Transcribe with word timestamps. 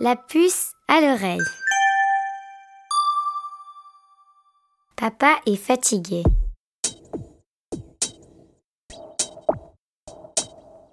La 0.00 0.14
puce 0.14 0.74
à 0.86 1.00
l'oreille. 1.00 1.40
Papa 4.94 5.40
est 5.44 5.56
fatigué. 5.56 6.22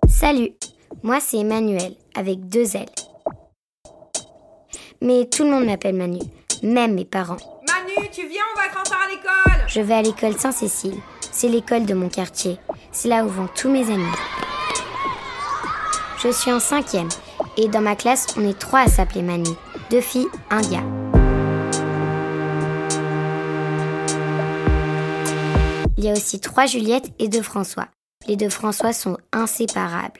Salut, 0.09 0.53
moi 1.03 1.19
c'est 1.19 1.37
Emmanuel, 1.37 1.93
avec 2.15 2.49
deux 2.49 2.75
L. 2.75 2.87
Mais 5.01 5.29
tout 5.29 5.43
le 5.43 5.51
monde 5.51 5.65
m'appelle 5.65 5.93
Manu, 5.93 6.21
même 6.63 6.95
mes 6.95 7.05
parents. 7.05 7.37
Manu, 7.67 8.09
tu 8.11 8.27
viens, 8.27 8.41
on 8.55 8.59
va 8.59 8.75
rentrer 8.75 8.95
à 8.95 9.07
l'école 9.07 9.67
Je 9.67 9.81
vais 9.81 9.93
à 9.93 10.01
l'école 10.01 10.39
Saint-Cécile. 10.39 10.99
C'est 11.31 11.49
l'école 11.49 11.85
de 11.85 11.93
mon 11.93 12.09
quartier. 12.09 12.57
C'est 12.91 13.09
là 13.09 13.23
où 13.23 13.29
vont 13.29 13.49
tous 13.55 13.69
mes 13.69 13.87
amis. 13.93 14.17
Je 16.23 16.31
suis 16.31 16.51
en 16.51 16.59
cinquième 16.59 17.09
et 17.57 17.67
dans 17.67 17.81
ma 17.81 17.95
classe, 17.95 18.27
on 18.37 18.47
est 18.47 18.57
trois 18.57 18.81
à 18.81 18.87
s'appeler 18.87 19.21
Manu. 19.21 19.49
Deux 19.89 20.01
filles, 20.01 20.27
un 20.49 20.61
gars. 20.61 20.83
Il 25.97 26.03
y 26.03 26.09
a 26.09 26.13
aussi 26.13 26.39
trois 26.39 26.65
Juliette 26.65 27.11
et 27.19 27.29
deux 27.29 27.41
François. 27.41 27.87
Les 28.27 28.35
deux 28.35 28.49
François 28.49 28.93
sont 28.93 29.17
inséparables. 29.31 30.19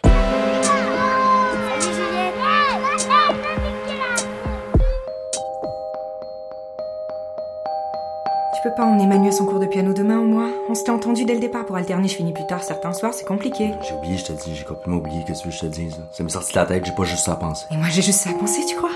Peux 8.66 8.74
pas 8.74 8.86
emmener 8.86 9.06
Manu 9.06 9.28
à 9.28 9.32
son 9.32 9.46
cours 9.46 9.60
de 9.60 9.68
piano 9.68 9.94
demain 9.94 10.20
au 10.20 10.26
moins 10.26 10.50
On 10.70 10.74
s'était 10.74 10.90
entendu 10.90 11.24
dès 11.24 11.36
le 11.36 11.40
départ 11.40 11.68
pour 11.68 11.76
alterner, 11.76 12.08
je 12.08 12.16
finis 12.16 12.34
plus 12.34 12.48
tard 12.48 12.64
certains 12.64 12.94
soirs, 12.94 13.14
c'est 13.14 13.26
compliqué. 13.26 13.70
J'ai 13.88 13.94
oublié, 13.94 14.18
je 14.18 14.26
te 14.26 14.32
dis, 14.32 14.56
j'ai 14.56 14.64
complètement 14.64 14.98
oublié 14.98 15.24
que 15.24 15.34
tu 15.34 15.44
veux 15.46 15.52
que 15.52 15.56
je 15.56 15.60
te 15.60 15.66
dise. 15.68 15.96
Ça 16.12 16.24
m'est 16.24 16.30
sorti 16.30 16.52
de 16.52 16.58
la 16.58 16.66
tête, 16.66 16.84
j'ai 16.84 16.92
pas 16.92 17.04
juste 17.04 17.26
ça 17.26 17.34
à 17.34 17.36
penser. 17.36 17.68
Et 17.72 17.78
moi 17.78 17.86
j'ai 17.92 18.02
juste 18.02 18.22
ça 18.22 18.32
à 18.32 18.34
penser, 18.34 18.66
tu 18.68 18.76
crois? 18.76 18.90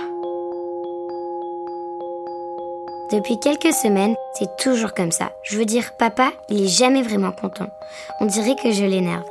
Depuis 3.11 3.39
quelques 3.39 3.73
semaines, 3.75 4.15
c'est 4.33 4.57
toujours 4.57 4.95
comme 4.95 5.11
ça. 5.11 5.29
Je 5.43 5.59
veux 5.59 5.65
dire, 5.65 5.91
papa, 5.99 6.31
il 6.49 6.63
est 6.63 6.67
jamais 6.67 7.03
vraiment 7.03 7.31
content. 7.31 7.69
On 8.21 8.25
dirait 8.25 8.55
que 8.55 8.71
je 8.71 8.85
l'énerve. 8.85 9.25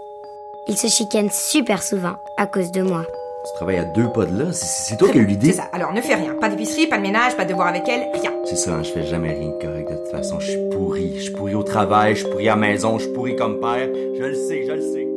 Il 0.68 0.76
se 0.76 0.86
chicane 0.86 1.30
super 1.30 1.82
souvent 1.82 2.14
à 2.36 2.46
cause 2.46 2.70
de 2.70 2.82
moi. 2.82 3.02
Tu 3.50 3.54
travailles 3.54 3.78
à 3.78 3.84
deux 3.84 4.08
pas 4.12 4.24
de 4.26 4.38
là, 4.38 4.52
c'est- 4.52 4.90
c'est 4.90 4.96
toi 4.96 5.08
qui 5.08 5.18
as 5.18 5.22
eu 5.22 5.26
l'idée. 5.26 5.48
C'est 5.52 5.58
ça, 5.58 5.68
alors 5.72 5.92
ne 5.92 6.00
fais 6.00 6.14
rien. 6.14 6.34
Pas 6.34 6.48
d'épicerie, 6.48 6.86
pas 6.86 6.98
de 6.98 7.02
ménage, 7.02 7.36
pas 7.36 7.44
de 7.44 7.50
devoir 7.50 7.68
avec 7.68 7.88
elle, 7.88 8.08
rien. 8.20 8.32
C'est 8.44 8.56
ça, 8.56 8.74
hein, 8.74 8.82
je 8.82 8.90
fais 8.90 9.06
jamais 9.06 9.32
rien 9.32 9.48
de 9.48 9.62
correct 9.62 9.90
de 9.90 9.96
toute 9.96 10.10
façon. 10.10 10.38
Je 10.38 10.50
suis 10.50 10.68
pourri. 10.70 11.14
Je 11.16 11.22
suis 11.22 11.32
pourri 11.32 11.54
au 11.54 11.62
travail, 11.62 12.14
je 12.14 12.20
suis 12.22 12.30
pourri 12.30 12.48
à 12.48 12.52
la 12.52 12.56
maison, 12.56 12.98
je 12.98 13.04
suis 13.04 13.12
pourri 13.12 13.36
comme 13.36 13.58
père. 13.60 13.88
Je 14.18 14.22
le 14.22 14.34
sais, 14.34 14.66
je 14.66 14.72
le 14.72 14.80
sais. 14.82 15.08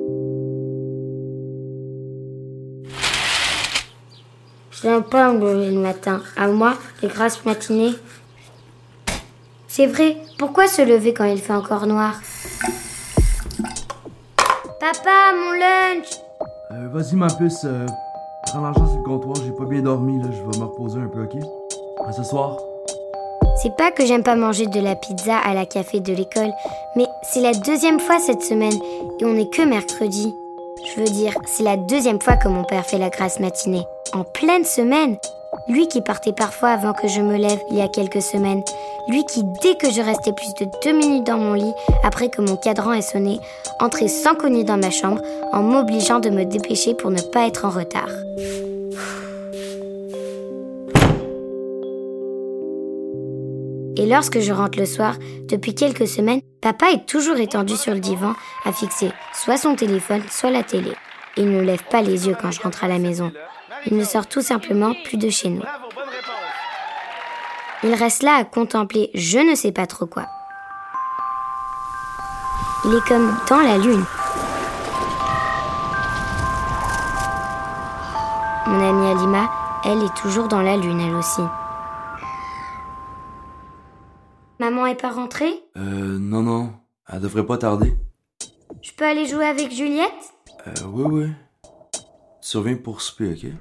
Je 4.71 4.88
n'aime 4.88 5.03
pas 5.03 5.31
me 5.33 5.53
lever 5.53 5.71
le 5.71 5.79
matin. 5.81 6.21
À 6.38 6.47
moi, 6.47 6.73
les 7.03 7.09
grasses 7.09 7.43
matinées. 7.45 7.93
C'est 9.67 9.85
vrai, 9.88 10.17
pourquoi 10.39 10.67
se 10.67 10.81
lever 10.81 11.13
quand 11.13 11.25
il 11.25 11.39
fait 11.39 11.53
encore 11.53 11.85
noir? 11.85 12.19
Papa, 14.79 15.33
mon 15.35 15.51
lunch 15.51 16.07
Euh, 16.71 16.88
vas-y, 16.93 17.16
ma 17.16 17.27
puce, 17.27 17.66
euh, 17.66 17.85
prends 18.47 18.61
l'argent 18.61 18.86
sur 18.88 18.97
le 18.97 19.03
comptoir, 19.03 19.36
j'ai 19.44 19.52
pas 19.52 19.66
bien 19.66 19.81
dormi, 19.81 20.20
là, 20.20 20.28
je 20.31 20.42
vais 20.42 20.58
me 20.58 20.64
reposer 20.64 21.00
un 21.00 21.08
peu, 21.08 21.23
ok? 21.23 21.38
À 22.06 22.11
ce 22.11 22.23
soir. 22.23 22.58
C'est 23.61 23.75
pas 23.75 23.92
que 23.92 24.06
j'aime 24.06 24.23
pas 24.23 24.36
manger 24.36 24.66
de 24.66 24.80
la 24.80 24.95
pizza 24.95 25.38
à 25.38 25.53
la 25.53 25.66
café 25.66 26.00
de 26.00 26.14
l'école, 26.14 26.52
mais 26.95 27.06
c'est 27.22 27.42
la 27.42 27.53
deuxième 27.53 28.00
fois 28.00 28.19
cette 28.19 28.42
semaine 28.42 28.73
et 29.19 29.25
on 29.25 29.34
n'est 29.34 29.50
que 29.50 29.62
mercredi. 29.62 30.34
Je 30.84 31.00
veux 31.00 31.08
dire, 31.08 31.34
c'est 31.45 31.64
la 31.64 31.78
deuxième 31.78 32.19
fois 32.19 32.38
que 32.38 32.47
mon 32.47 32.64
père 32.64 32.86
fait 32.86 32.97
la 32.97 33.09
grasse 33.09 33.39
matinée. 33.39 33.86
En 34.14 34.23
pleine 34.23 34.66
semaine. 34.66 35.17
Lui 35.72 35.88
qui 35.88 36.02
partait 36.02 36.33
parfois 36.33 36.72
avant 36.72 36.91
que 36.91 37.08
je 37.08 37.22
me 37.22 37.38
lève 37.38 37.59
il 37.69 37.77
y 37.77 37.81
a 37.81 37.88
quelques 37.88 38.22
semaines. 38.22 38.61
Lui 39.08 39.23
qui, 39.23 39.41
dès 39.61 39.75
que 39.75 39.89
je 39.89 40.01
restais 40.01 40.34
plus 40.34 40.53
de 40.56 40.69
deux 40.84 40.91
minutes 40.91 41.25
dans 41.25 41.38
mon 41.38 41.53
lit, 41.53 41.73
après 42.03 42.28
que 42.28 42.41
mon 42.41 42.57
cadran 42.57 42.91
ait 42.91 43.01
sonné, 43.01 43.40
entrait 43.79 44.09
sans 44.09 44.35
cogner 44.35 44.66
dans 44.66 44.75
ma 44.75 44.91
chambre 44.91 45.22
en 45.53 45.63
m'obligeant 45.63 46.19
de 46.19 46.29
me 46.29 46.44
dépêcher 46.44 46.94
pour 46.94 47.09
ne 47.09 47.22
pas 47.22 47.47
être 47.47 47.63
en 47.63 47.69
retard. 47.69 48.09
Et 53.95 54.07
lorsque 54.07 54.40
je 54.41 54.51
rentre 54.51 54.78
le 54.78 54.85
soir, 54.85 55.16
depuis 55.47 55.74
quelques 55.74 56.07
semaines, 56.07 56.41
papa 56.59 56.88
est 56.91 57.06
toujours 57.06 57.38
étendu 57.38 57.78
sur 57.78 57.94
le 57.94 58.01
divan 58.01 58.34
à 58.66 58.74
fixer 58.74 59.12
soit 59.34 59.56
son 59.56 59.75
téléphone, 59.75 60.24
soit 60.29 60.51
la 60.51 60.63
télé. 60.63 60.91
Il 61.38 61.50
ne 61.50 61.62
lève 61.62 61.84
pas 61.90 62.01
les 62.01 62.28
yeux 62.28 62.35
quand 62.40 62.51
je 62.51 62.62
rentre 62.62 62.84
à 62.84 62.90
la 62.90 63.00
maison. 63.00 63.31
Il 63.88 63.97
ne 63.97 64.03
sort 64.03 64.28
tout 64.28 64.42
simplement 64.42 64.94
plus 65.03 65.18
de 65.18 65.30
chez 65.30 65.50
nous. 65.50 65.64
Il 67.84 67.94
reste 67.96 68.22
là 68.24 68.36
à 68.36 68.44
contempler 68.44 69.09
je 69.16 69.40
ne 69.40 69.56
sais 69.56 69.72
pas 69.72 69.88
trop 69.88 70.06
quoi. 70.06 70.28
Il 72.86 72.94
est 72.94 73.08
comme 73.08 73.36
dans 73.50 73.62
la 73.62 73.78
lune. 73.78 74.03
Mon 78.68 78.90
amie 78.90 79.08
Alima, 79.08 79.52
elle 79.84 80.03
est 80.03 80.16
toujours 80.16 80.48
dans 80.48 80.62
la 80.62 80.78
lune, 80.78 81.00
elle 81.00 81.16
aussi. 81.16 81.42
Maman 84.59 84.86
est 84.86 84.96
pas 84.96 85.09
rentrée? 85.09 85.53
Euh, 85.75 86.18
non, 86.19 86.44
non. 86.44 86.74
Elle 87.12 87.19
devrait 87.19 87.46
pas 87.46 87.58
tarder. 87.58 87.96
Je 88.81 88.92
peux 88.94 89.06
aller 89.06 89.25
jouer 89.25 89.46
avec 89.46 89.72
Juliette? 89.72 90.34
Euh, 90.68 90.72
oui, 90.88 91.03
oui. 91.06 91.31
Tu 92.41 92.57
reviens 92.57 92.75
pour 92.75 93.02
souper, 93.02 93.29
ok? 93.29 93.52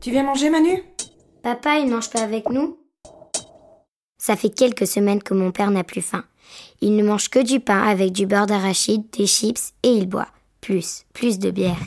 Tu 0.00 0.10
viens 0.10 0.24
manger, 0.24 0.50
Manu? 0.50 0.82
Papa, 1.42 1.78
il 1.78 1.88
mange 1.88 2.10
pas 2.10 2.22
avec 2.22 2.50
nous 2.50 2.76
Ça 4.18 4.34
fait 4.36 4.50
quelques 4.50 4.86
semaines 4.86 5.22
que 5.22 5.32
mon 5.32 5.52
père 5.52 5.70
n'a 5.70 5.84
plus 5.84 6.02
faim. 6.02 6.24
Il 6.80 6.96
ne 6.96 7.04
mange 7.04 7.28
que 7.28 7.38
du 7.38 7.60
pain 7.60 7.82
avec 7.82 8.12
du 8.12 8.26
beurre 8.26 8.46
d'arachide, 8.46 9.04
des 9.16 9.26
chips 9.26 9.72
et 9.84 9.90
il 9.90 10.08
boit. 10.08 10.28
Plus, 10.60 11.04
plus 11.12 11.38
de 11.38 11.50
bière. 11.50 11.78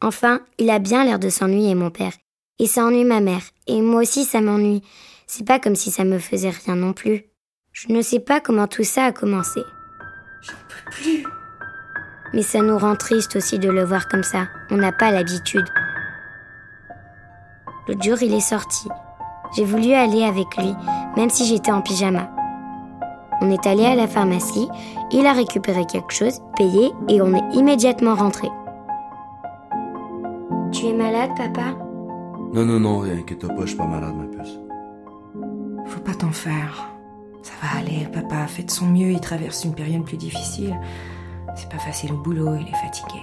Enfin, 0.00 0.40
il 0.58 0.70
a 0.70 0.78
bien 0.78 1.04
l'air 1.04 1.18
de 1.18 1.28
s'ennuyer, 1.28 1.74
mon 1.74 1.90
père. 1.90 2.12
Et 2.58 2.66
ça 2.66 2.84
ennuie 2.84 3.04
ma 3.04 3.20
mère. 3.20 3.42
Et 3.66 3.80
moi 3.82 4.02
aussi, 4.02 4.24
ça 4.24 4.40
m'ennuie. 4.40 4.82
C'est 5.26 5.46
pas 5.46 5.58
comme 5.58 5.76
si 5.76 5.90
ça 5.90 6.04
me 6.04 6.18
faisait 6.18 6.50
rien 6.50 6.76
non 6.76 6.92
plus. 6.92 7.24
Je 7.72 7.92
ne 7.92 8.00
sais 8.00 8.20
pas 8.20 8.40
comment 8.40 8.66
tout 8.66 8.84
ça 8.84 9.04
a 9.04 9.12
commencé. 9.12 9.60
Plus. 10.90 11.24
Mais 12.32 12.42
ça 12.42 12.62
nous 12.62 12.78
rend 12.78 12.96
triste 12.96 13.36
aussi 13.36 13.58
de 13.58 13.68
le 13.68 13.84
voir 13.84 14.08
comme 14.08 14.22
ça. 14.22 14.48
On 14.70 14.76
n'a 14.76 14.92
pas 14.92 15.10
l'habitude. 15.10 15.66
L'autre 17.86 18.02
jour, 18.02 18.22
il 18.22 18.34
est 18.34 18.40
sorti. 18.40 18.88
J'ai 19.54 19.64
voulu 19.64 19.92
aller 19.92 20.24
avec 20.24 20.56
lui, 20.56 20.74
même 21.16 21.30
si 21.30 21.46
j'étais 21.46 21.70
en 21.70 21.82
pyjama. 21.82 22.30
On 23.40 23.50
est 23.50 23.66
allé 23.66 23.84
à 23.84 23.94
la 23.94 24.08
pharmacie, 24.08 24.68
il 25.12 25.26
a 25.26 25.32
récupéré 25.32 25.84
quelque 25.86 26.12
chose, 26.12 26.40
payé, 26.56 26.90
et 27.08 27.20
on 27.20 27.34
est 27.34 27.54
immédiatement 27.54 28.14
rentré. 28.14 28.48
Tu 30.72 30.86
es 30.86 30.92
malade, 30.94 31.30
papa? 31.36 31.85
Non, 32.56 32.64
non, 32.64 32.80
non, 32.80 33.02
inquiète-toi 33.02 33.50
pas, 33.50 33.60
je 33.60 33.66
suis 33.66 33.76
pas 33.76 33.86
malade, 33.86 34.14
ma 34.14 34.24
puce. 34.28 34.58
Faut 35.92 36.00
pas 36.00 36.14
t'en 36.14 36.30
faire. 36.30 36.88
Ça 37.42 37.52
va 37.60 37.78
aller, 37.78 38.08
papa 38.10 38.44
a 38.44 38.46
fait 38.46 38.62
de 38.62 38.70
son 38.70 38.86
mieux, 38.86 39.10
il 39.10 39.20
traverse 39.20 39.64
une 39.64 39.74
période 39.74 40.06
plus 40.06 40.16
difficile. 40.16 40.74
C'est 41.54 41.68
pas 41.68 41.78
facile 41.78 42.14
au 42.14 42.16
boulot, 42.16 42.54
il 42.54 42.66
est 42.66 42.82
fatigué. 42.82 43.20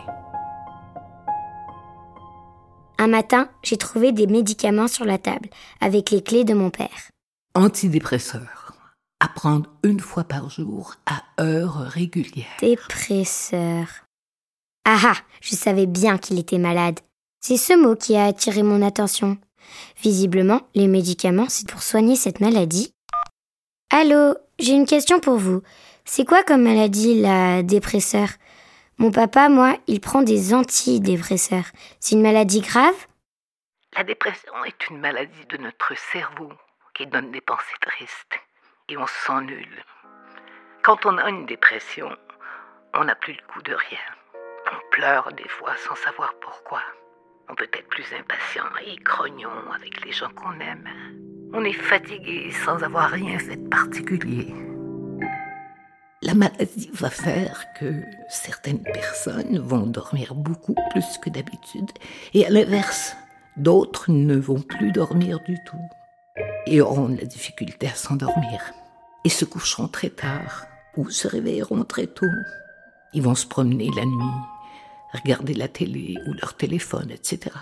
Un 2.99 3.07
matin, 3.07 3.49
j'ai 3.63 3.77
trouvé 3.77 4.11
des 4.11 4.27
médicaments 4.27 4.87
sur 4.87 5.03
la 5.03 5.17
table, 5.17 5.49
avec 5.81 6.11
les 6.11 6.21
clés 6.21 6.43
de 6.43 6.53
mon 6.53 6.69
père. 6.69 7.09
Antidépresseur. 7.55 8.75
À 9.19 9.29
prendre 9.29 9.67
une 9.81 9.99
fois 9.99 10.25
par 10.25 10.51
jour 10.51 10.93
à 11.07 11.23
heure 11.41 11.77
régulière. 11.77 12.59
Dépresseur. 12.59 13.87
Ah 14.85 14.99
ah, 15.05 15.17
je 15.41 15.55
savais 15.55 15.87
bien 15.87 16.19
qu'il 16.19 16.37
était 16.37 16.59
malade. 16.59 16.99
C'est 17.45 17.57
ce 17.57 17.73
mot 17.73 17.97
qui 17.97 18.15
a 18.15 18.23
attiré 18.23 18.63
mon 18.63 18.81
attention. 18.81 19.37
Visiblement, 20.01 20.61
les 20.75 20.87
médicaments, 20.87 21.49
c'est 21.49 21.69
pour 21.69 21.83
soigner 21.83 22.15
cette 22.15 22.39
maladie. 22.39 22.93
Allô, 23.89 24.35
j'ai 24.59 24.71
une 24.71 24.85
question 24.85 25.19
pour 25.19 25.35
vous. 25.35 25.61
C'est 26.05 26.23
quoi 26.23 26.43
comme 26.43 26.63
maladie, 26.63 27.19
la 27.19 27.61
dépresseur? 27.61 28.29
Mon 28.97 29.11
papa, 29.11 29.49
moi, 29.49 29.75
il 29.87 29.99
prend 29.99 30.21
des 30.21 30.53
antidépresseurs. 30.53 31.65
C'est 31.99 32.15
une 32.15 32.21
maladie 32.21 32.61
grave? 32.61 32.95
La 33.97 34.05
dépression 34.05 34.53
est 34.63 34.89
une 34.89 35.01
maladie 35.01 35.45
de 35.49 35.57
notre 35.57 35.93
cerveau 36.13 36.49
qui 36.93 37.07
donne 37.07 37.29
des 37.33 37.41
pensées 37.41 37.75
tristes 37.81 38.39
et 38.87 38.95
on 38.95 39.05
se 39.05 39.13
sent. 39.27 39.53
Quand 40.81 41.05
on 41.05 41.17
a 41.17 41.27
une 41.27 41.45
dépression, 41.45 42.09
on 42.93 43.03
n'a 43.03 43.15
plus 43.15 43.33
le 43.33 43.53
goût 43.53 43.61
de 43.63 43.73
rien. 43.73 43.99
On 44.71 44.95
pleure 44.95 45.33
des 45.33 45.49
fois 45.49 45.75
sans 45.75 45.95
savoir 45.95 46.33
pourquoi. 46.39 46.81
On 47.49 47.55
peut 47.55 47.69
être 47.73 47.87
plus 47.89 48.05
impatient 48.17 48.63
et 48.85 48.95
grognon 49.03 49.49
avec 49.75 50.05
les 50.05 50.11
gens 50.11 50.29
qu'on 50.29 50.59
aime. 50.59 50.87
On 51.53 51.63
est 51.63 51.73
fatigué 51.73 52.51
sans 52.65 52.81
avoir 52.83 53.09
rien 53.09 53.37
fait 53.37 53.57
de 53.57 53.67
particulier. 53.67 54.53
La 56.21 56.33
maladie 56.33 56.89
va 56.93 57.09
faire 57.09 57.65
que 57.77 58.01
certaines 58.29 58.81
personnes 58.81 59.59
vont 59.59 59.85
dormir 59.85 60.35
beaucoup 60.35 60.75
plus 60.91 61.17
que 61.21 61.29
d'habitude 61.29 61.91
et 62.33 62.45
à 62.45 62.49
l'inverse, 62.49 63.13
d'autres 63.57 64.09
ne 64.09 64.37
vont 64.37 64.61
plus 64.61 64.91
dormir 64.91 65.39
du 65.45 65.57
tout 65.65 65.81
et 66.65 66.81
auront 66.81 67.09
de 67.09 67.17
la 67.17 67.25
difficulté 67.25 67.87
à 67.87 67.93
s'endormir 67.93 68.71
et 69.25 69.29
se 69.29 69.43
coucheront 69.43 69.89
très 69.89 70.09
tard 70.09 70.65
ou 70.95 71.09
se 71.09 71.27
réveilleront 71.27 71.83
très 71.83 72.07
tôt. 72.07 72.25
Ils 73.13 73.21
vont 73.21 73.35
se 73.35 73.45
promener 73.45 73.89
la 73.95 74.05
nuit, 74.05 74.39
regarder 75.13 75.53
la 75.53 75.67
télé 75.67 76.17
ou 76.27 76.33
leur 76.33 76.55
téléphone, 76.55 77.11
etc. 77.11 77.55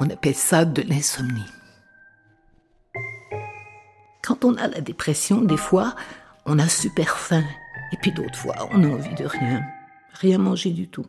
On 0.00 0.08
appelle 0.10 0.34
ça 0.34 0.64
de 0.64 0.82
l'insomnie. 0.82 1.48
Quand 4.22 4.44
on 4.44 4.56
a 4.56 4.68
la 4.68 4.80
dépression, 4.80 5.40
des 5.40 5.56
fois, 5.56 5.94
on 6.46 6.58
a 6.58 6.68
super 6.68 7.18
faim. 7.18 7.44
Et 7.92 7.96
puis 7.96 8.12
d'autres 8.12 8.38
fois, 8.38 8.54
on 8.72 8.84
a 8.84 8.88
envie 8.88 9.14
de 9.14 9.26
rien. 9.26 9.62
Rien 10.14 10.38
manger 10.38 10.70
du 10.70 10.88
tout. 10.88 11.06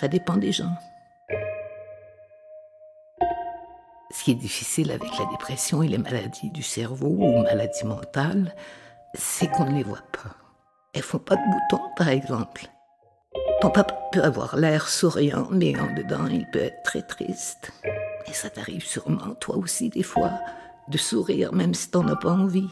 Ça 0.00 0.08
dépend 0.08 0.36
des 0.36 0.52
gens. 0.52 0.72
Ce 4.10 4.22
qui 4.22 4.30
est 4.30 4.36
difficile 4.36 4.92
avec 4.92 5.10
la 5.18 5.26
dépression 5.26 5.82
et 5.82 5.88
les 5.88 5.98
maladies 5.98 6.50
du 6.50 6.62
cerveau 6.62 7.08
ou 7.08 7.42
maladies 7.42 7.84
mentales, 7.84 8.54
c'est 9.14 9.50
qu'on 9.50 9.66
ne 9.66 9.76
les 9.76 9.82
voit 9.82 10.04
pas. 10.12 10.36
Elles 10.92 11.02
font 11.02 11.18
pas 11.18 11.34
de 11.34 11.42
boutons, 11.42 11.84
par 11.96 12.08
exemple. 12.08 12.68
Ton 13.60 13.70
papa 13.70 13.94
peut 14.12 14.22
avoir 14.22 14.56
l'air 14.56 14.88
souriant, 14.88 15.48
mais 15.50 15.78
en 15.78 15.92
dedans, 15.94 16.26
il 16.26 16.46
peut 16.50 16.60
être 16.60 16.82
très 16.84 17.02
triste. 17.02 17.72
Et 18.28 18.32
ça 18.32 18.50
t'arrive 18.50 18.84
sûrement, 18.84 19.34
toi 19.40 19.56
aussi, 19.56 19.88
des 19.90 20.02
fois, 20.02 20.32
de 20.88 20.98
sourire 20.98 21.52
même 21.52 21.74
si 21.74 21.90
t'en 21.90 22.06
as 22.08 22.16
pas 22.16 22.32
envie. 22.32 22.68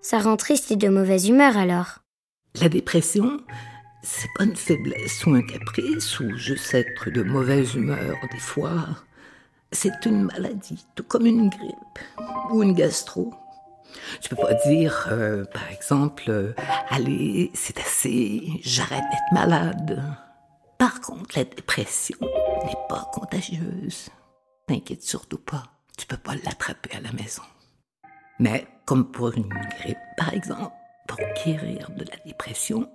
Ça 0.00 0.18
rend 0.20 0.36
triste 0.36 0.70
et 0.70 0.76
de 0.76 0.88
mauvaise 0.88 1.28
humeur 1.28 1.56
alors. 1.56 1.98
La 2.60 2.68
dépression, 2.68 3.40
c'est 4.02 4.28
pas 4.36 4.44
une 4.44 4.56
faiblesse 4.56 5.26
ou 5.26 5.34
un 5.34 5.42
caprice 5.42 6.20
ou 6.20 6.36
juste 6.36 6.74
être 6.74 7.10
de 7.10 7.22
mauvaise 7.22 7.74
humeur 7.74 8.16
des 8.32 8.38
fois. 8.38 8.86
C'est 9.72 10.06
une 10.06 10.24
maladie, 10.24 10.86
tout 10.94 11.02
comme 11.02 11.26
une 11.26 11.48
grippe 11.48 11.98
ou 12.50 12.62
une 12.62 12.72
gastro. 12.72 13.34
Tu 14.20 14.28
peux 14.28 14.36
pas 14.36 14.54
dire, 14.54 15.08
euh, 15.10 15.44
par 15.44 15.70
exemple, 15.70 16.24
euh, 16.28 16.54
allez, 16.88 17.50
c'est 17.54 17.78
assez, 17.78 18.60
j'arrête 18.62 19.04
d'être 19.10 19.32
malade. 19.32 20.02
Par 20.78 21.00
contre, 21.00 21.36
la 21.36 21.44
dépression 21.44 22.18
n'est 22.20 22.86
pas 22.88 23.10
contagieuse. 23.12 24.10
T'inquiète 24.66 25.02
surtout 25.02 25.38
pas, 25.38 25.64
tu 25.96 26.06
peux 26.06 26.16
pas 26.16 26.34
l'attraper 26.44 26.96
à 26.96 27.00
la 27.00 27.12
maison. 27.12 27.42
Mais 28.38 28.66
comme 28.84 29.10
pour 29.10 29.32
une 29.32 29.48
grippe, 29.48 29.98
par 30.16 30.34
exemple, 30.34 30.74
pour 31.06 31.18
guérir 31.44 31.90
de 31.96 32.04
la 32.04 32.16
dépression, 32.24 32.88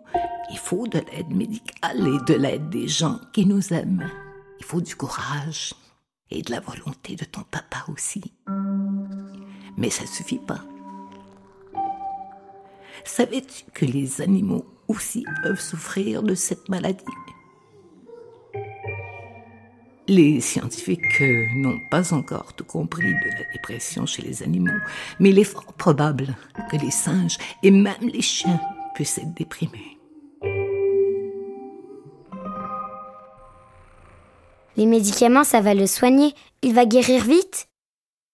il 0.49 0.57
faut 0.57 0.85
de 0.87 0.99
l'aide 0.99 1.29
médicale 1.29 2.07
et 2.07 2.31
de 2.31 2.37
l'aide 2.37 2.69
des 2.69 2.87
gens 2.87 3.19
qui 3.33 3.45
nous 3.45 3.73
aiment. 3.73 4.09
Il 4.59 4.65
faut 4.65 4.81
du 4.81 4.95
courage 4.95 5.73
et 6.29 6.41
de 6.41 6.51
la 6.51 6.59
volonté 6.59 7.15
de 7.15 7.25
ton 7.25 7.41
papa 7.43 7.85
aussi. 7.87 8.33
Mais 9.77 9.89
ça 9.89 10.05
suffit 10.05 10.39
pas. 10.39 10.61
Savais-tu 13.05 13.63
que 13.73 13.85
les 13.85 14.21
animaux 14.21 14.65
aussi 14.87 15.25
peuvent 15.43 15.59
souffrir 15.59 16.23
de 16.23 16.35
cette 16.35 16.69
maladie? 16.69 17.03
Les 20.07 20.41
scientifiques 20.41 21.21
euh, 21.21 21.45
n'ont 21.55 21.79
pas 21.89 22.13
encore 22.13 22.53
tout 22.53 22.65
compris 22.65 23.13
de 23.13 23.29
la 23.29 23.51
dépression 23.53 24.05
chez 24.05 24.21
les 24.21 24.43
animaux, 24.43 24.71
mais 25.19 25.29
il 25.29 25.39
est 25.39 25.45
fort 25.45 25.73
probable 25.73 26.35
que 26.69 26.77
les 26.77 26.91
singes 26.91 27.37
et 27.63 27.71
même 27.71 27.93
les 28.01 28.21
chiens 28.21 28.59
puissent 28.93 29.19
être 29.19 29.33
déprimés. 29.35 29.97
Les 34.77 34.85
médicaments, 34.85 35.43
ça 35.43 35.61
va 35.61 35.73
le 35.73 35.85
soigner. 35.85 36.33
Il 36.61 36.73
va 36.73 36.85
guérir 36.85 37.23
vite 37.23 37.67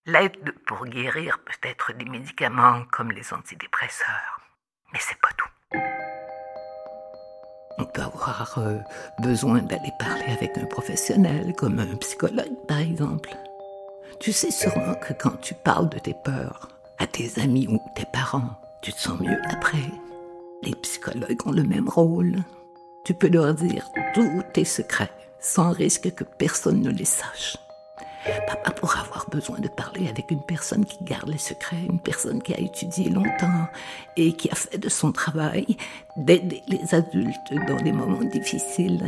L'aide 0.06 0.54
pour 0.66 0.86
guérir 0.86 1.38
peut 1.40 1.68
être 1.68 1.92
des 1.92 2.06
médicaments 2.06 2.84
comme 2.90 3.12
les 3.12 3.34
antidépresseurs, 3.34 4.37
mais 4.92 4.98
c'est 5.00 5.18
pas 5.20 5.28
tout. 5.36 5.48
On 7.78 7.84
peut 7.84 8.02
avoir 8.02 8.58
euh, 8.58 8.78
besoin 9.20 9.62
d'aller 9.62 9.92
parler 9.98 10.24
avec 10.26 10.58
un 10.58 10.66
professionnel, 10.66 11.54
comme 11.56 11.78
un 11.78 11.96
psychologue 11.96 12.56
par 12.66 12.78
exemple. 12.78 13.36
Tu 14.20 14.32
sais 14.32 14.50
sûrement 14.50 14.94
que 14.94 15.12
quand 15.12 15.40
tu 15.40 15.54
parles 15.54 15.88
de 15.88 15.98
tes 15.98 16.14
peurs 16.24 16.68
à 16.98 17.06
tes 17.06 17.40
amis 17.40 17.68
ou 17.68 17.78
tes 17.94 18.06
parents, 18.12 18.60
tu 18.82 18.92
te 18.92 18.98
sens 18.98 19.20
mieux 19.20 19.38
après. 19.48 19.92
Les 20.62 20.74
psychologues 20.74 21.46
ont 21.46 21.52
le 21.52 21.62
même 21.62 21.88
rôle. 21.88 22.42
Tu 23.04 23.14
peux 23.14 23.28
leur 23.28 23.54
dire 23.54 23.86
tous 24.14 24.42
tes 24.52 24.64
secrets 24.64 25.12
sans 25.40 25.70
risque 25.70 26.12
que 26.14 26.24
personne 26.24 26.80
ne 26.80 26.90
les 26.90 27.04
sache. 27.04 27.56
Papa 28.46 28.70
pourra 28.72 29.00
avoir 29.00 29.28
besoin 29.30 29.58
de 29.58 29.68
parler 29.68 30.08
avec 30.08 30.30
une 30.30 30.42
personne 30.42 30.84
qui 30.84 31.02
garde 31.04 31.28
les 31.28 31.38
secrets, 31.38 31.84
une 31.88 32.00
personne 32.00 32.42
qui 32.42 32.54
a 32.54 32.60
étudié 32.60 33.10
longtemps 33.10 33.68
et 34.16 34.32
qui 34.32 34.50
a 34.50 34.54
fait 34.54 34.78
de 34.78 34.88
son 34.88 35.12
travail 35.12 35.76
d'aider 36.16 36.62
les 36.68 36.94
adultes 36.94 37.54
dans 37.66 37.76
des 37.76 37.92
moments 37.92 38.24
difficiles. 38.24 39.04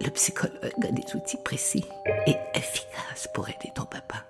Le 0.00 0.10
psychologue 0.10 0.86
a 0.86 0.92
des 0.92 1.16
outils 1.16 1.36
précis 1.44 1.84
et 2.26 2.36
efficaces 2.54 3.28
pour 3.32 3.48
aider 3.48 3.70
ton 3.74 3.84
papa 3.84 4.24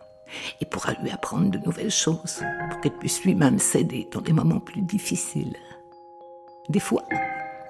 et 0.60 0.64
pourra 0.64 0.94
lui 0.94 1.10
apprendre 1.10 1.50
de 1.50 1.58
nouvelles 1.58 1.90
choses 1.90 2.42
pour 2.70 2.80
qu'il 2.80 2.92
puisse 2.92 3.22
lui-même 3.24 3.58
s'aider 3.58 4.08
dans 4.12 4.20
des 4.20 4.32
moments 4.32 4.60
plus 4.60 4.82
difficiles. 4.82 5.56
Des 6.68 6.80
fois, 6.80 7.04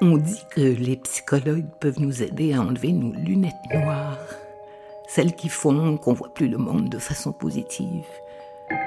on 0.00 0.16
dit 0.16 0.42
que 0.50 0.60
les 0.60 0.96
psychologues 0.96 1.70
peuvent 1.80 2.00
nous 2.00 2.22
aider 2.22 2.54
à 2.54 2.60
enlever 2.60 2.92
nos 2.92 3.12
lunettes 3.12 3.54
noires 3.72 4.18
celles 5.14 5.36
qui 5.36 5.50
font 5.50 5.98
qu'on 5.98 6.14
voit 6.14 6.32
plus 6.32 6.48
le 6.48 6.56
monde 6.56 6.88
de 6.88 6.98
façon 6.98 7.34
positive, 7.34 8.06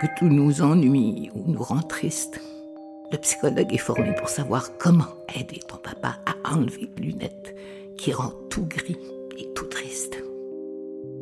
que 0.02 0.08
tout 0.18 0.26
nous 0.26 0.64
ennuie 0.64 1.30
ou 1.36 1.44
nous 1.52 1.62
rend 1.62 1.84
triste. 1.84 2.42
Le 3.12 3.18
psychologue 3.20 3.72
est 3.72 3.78
formé 3.78 4.16
pour 4.16 4.28
savoir 4.30 4.76
comment 4.80 5.14
aider 5.36 5.60
ton 5.68 5.78
papa 5.78 6.18
à 6.26 6.52
enlever 6.52 6.90
les 6.98 7.04
lunettes 7.04 7.56
qui 8.00 8.12
rend 8.12 8.32
tout 8.50 8.66
gris 8.66 8.98
et 9.38 9.54
tout 9.54 9.66
triste. 9.66 10.18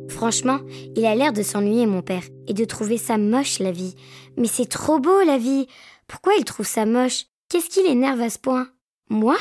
Franchement, 0.08 0.60
il 0.96 1.04
a 1.04 1.14
l'air 1.14 1.34
de 1.34 1.42
s'ennuyer, 1.42 1.84
mon 1.84 2.00
père, 2.00 2.22
et 2.48 2.54
de 2.54 2.64
trouver 2.64 2.96
ça 2.96 3.18
moche, 3.18 3.58
la 3.58 3.72
vie. 3.72 3.96
Mais 4.38 4.48
c'est 4.48 4.70
trop 4.70 5.00
beau, 5.00 5.22
la 5.24 5.36
vie. 5.36 5.68
Pourquoi 6.08 6.32
il 6.38 6.46
trouve 6.46 6.66
ça 6.66 6.86
moche? 6.86 7.24
Qu'est-ce 7.50 7.68
qui 7.68 7.82
l'énerve 7.82 8.22
à 8.22 8.30
ce 8.30 8.38
point? 8.38 8.68
Moi? 9.10 9.36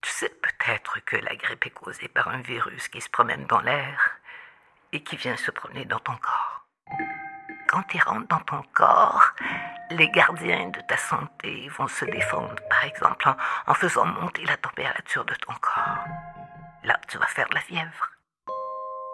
Tu 0.00 0.10
sais 0.12 0.28
peut-être 0.28 1.04
que 1.06 1.16
la 1.16 1.34
grippe 1.34 1.66
est 1.66 1.70
causée 1.70 2.08
par 2.14 2.28
un 2.28 2.42
virus 2.42 2.86
qui 2.86 3.00
se 3.00 3.10
promène 3.10 3.46
dans 3.48 3.60
l'air 3.60 4.20
et 4.94 5.00
qui 5.00 5.16
vient 5.16 5.36
se 5.36 5.50
promener 5.50 5.84
dans 5.84 5.98
ton 5.98 6.14
corps. 6.14 6.66
Quand 7.68 7.82
il 7.92 8.00
rentre 8.00 8.28
dans 8.28 8.40
ton 8.40 8.62
corps, 8.72 9.32
les 9.90 10.08
gardiens 10.10 10.68
de 10.68 10.80
ta 10.82 10.96
santé 10.96 11.68
vont 11.76 11.88
se 11.88 12.04
défendre, 12.04 12.54
par 12.70 12.84
exemple, 12.84 13.28
en, 13.66 13.74
faisant 13.74 14.06
monter 14.06 14.44
la 14.44 14.56
température 14.56 15.24
de 15.24 15.34
ton 15.34 15.52
corps. 15.60 16.04
Là, 16.84 16.96
tu 17.08 17.18
vas 17.18 17.26
faire 17.26 17.48
de 17.48 17.54
la 17.54 17.60
fièvre. 17.60 18.10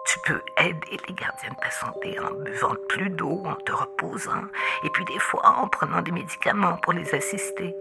Tu 0.05 0.19
peux 0.25 0.41
aider 0.57 0.99
les 1.07 1.13
gardiens 1.15 1.49
de 1.49 1.59
ta 1.59 1.71
santé 1.71 2.19
en 2.19 2.31
buvant 2.43 2.75
plus 2.89 3.09
d'eau, 3.09 3.41
en 3.45 3.55
te 3.55 3.71
reposant, 3.71 4.43
et 4.83 4.89
puis 4.91 5.05
des 5.05 5.19
fois 5.19 5.47
en 5.47 5.67
prenant 5.67 6.01
des 6.01 6.11
médicaments 6.11 6.77
pour 6.77 6.93
les 6.93 7.15
assister, 7.15 7.75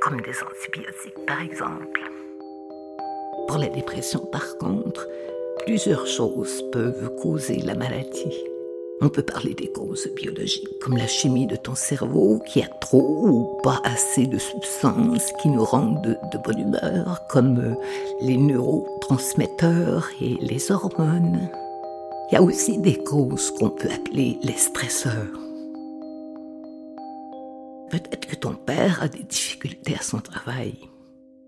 comme 0.00 0.20
des 0.20 0.42
antibiotiques 0.42 1.26
par 1.26 1.40
exemple. 1.40 2.00
Pour 3.48 3.58
la 3.58 3.68
dépression, 3.68 4.24
par 4.26 4.58
contre, 4.58 5.06
Plusieurs 5.66 6.06
choses 6.06 6.62
peuvent 6.70 7.10
causer 7.20 7.56
la 7.56 7.74
maladie. 7.74 8.44
On 9.00 9.08
peut 9.08 9.24
parler 9.24 9.52
des 9.52 9.66
causes 9.72 10.08
biologiques, 10.14 10.78
comme 10.80 10.96
la 10.96 11.08
chimie 11.08 11.48
de 11.48 11.56
ton 11.56 11.74
cerveau 11.74 12.38
qui 12.46 12.62
a 12.62 12.68
trop 12.68 13.26
ou 13.26 13.60
pas 13.64 13.80
assez 13.82 14.28
de 14.28 14.38
substances 14.38 15.32
qui 15.42 15.48
nous 15.48 15.64
rendent 15.64 16.16
de, 16.32 16.38
bonne 16.38 16.60
humeur, 16.60 17.20
comme 17.28 17.58
euh, 17.58 17.74
les 18.20 18.36
neurotransmetteurs 18.36 20.08
et 20.20 20.36
les 20.40 20.70
hormones. 20.70 21.50
Il 22.30 22.34
y 22.34 22.36
a 22.36 22.42
aussi 22.42 22.78
des 22.78 23.02
causes 23.02 23.50
qu'on 23.50 23.70
peut 23.70 23.90
appeler 23.92 24.38
les 24.44 24.56
stresseurs. 24.56 25.40
Peut-être 27.90 28.26
que 28.28 28.36
ton 28.36 28.54
père 28.54 29.02
a 29.02 29.08
des 29.08 29.24
difficultés 29.24 29.96
à 29.98 30.02
son 30.02 30.20
travail, 30.20 30.74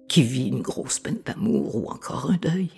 qui 0.09 0.25
vit 0.25 0.49
une 0.49 0.63
grosse 0.63 0.99
peine 0.99 1.21
d'amour 1.25 1.77
ou 1.77 1.89
encore 1.89 2.33
un 2.33 2.37
deuil. 2.43 2.71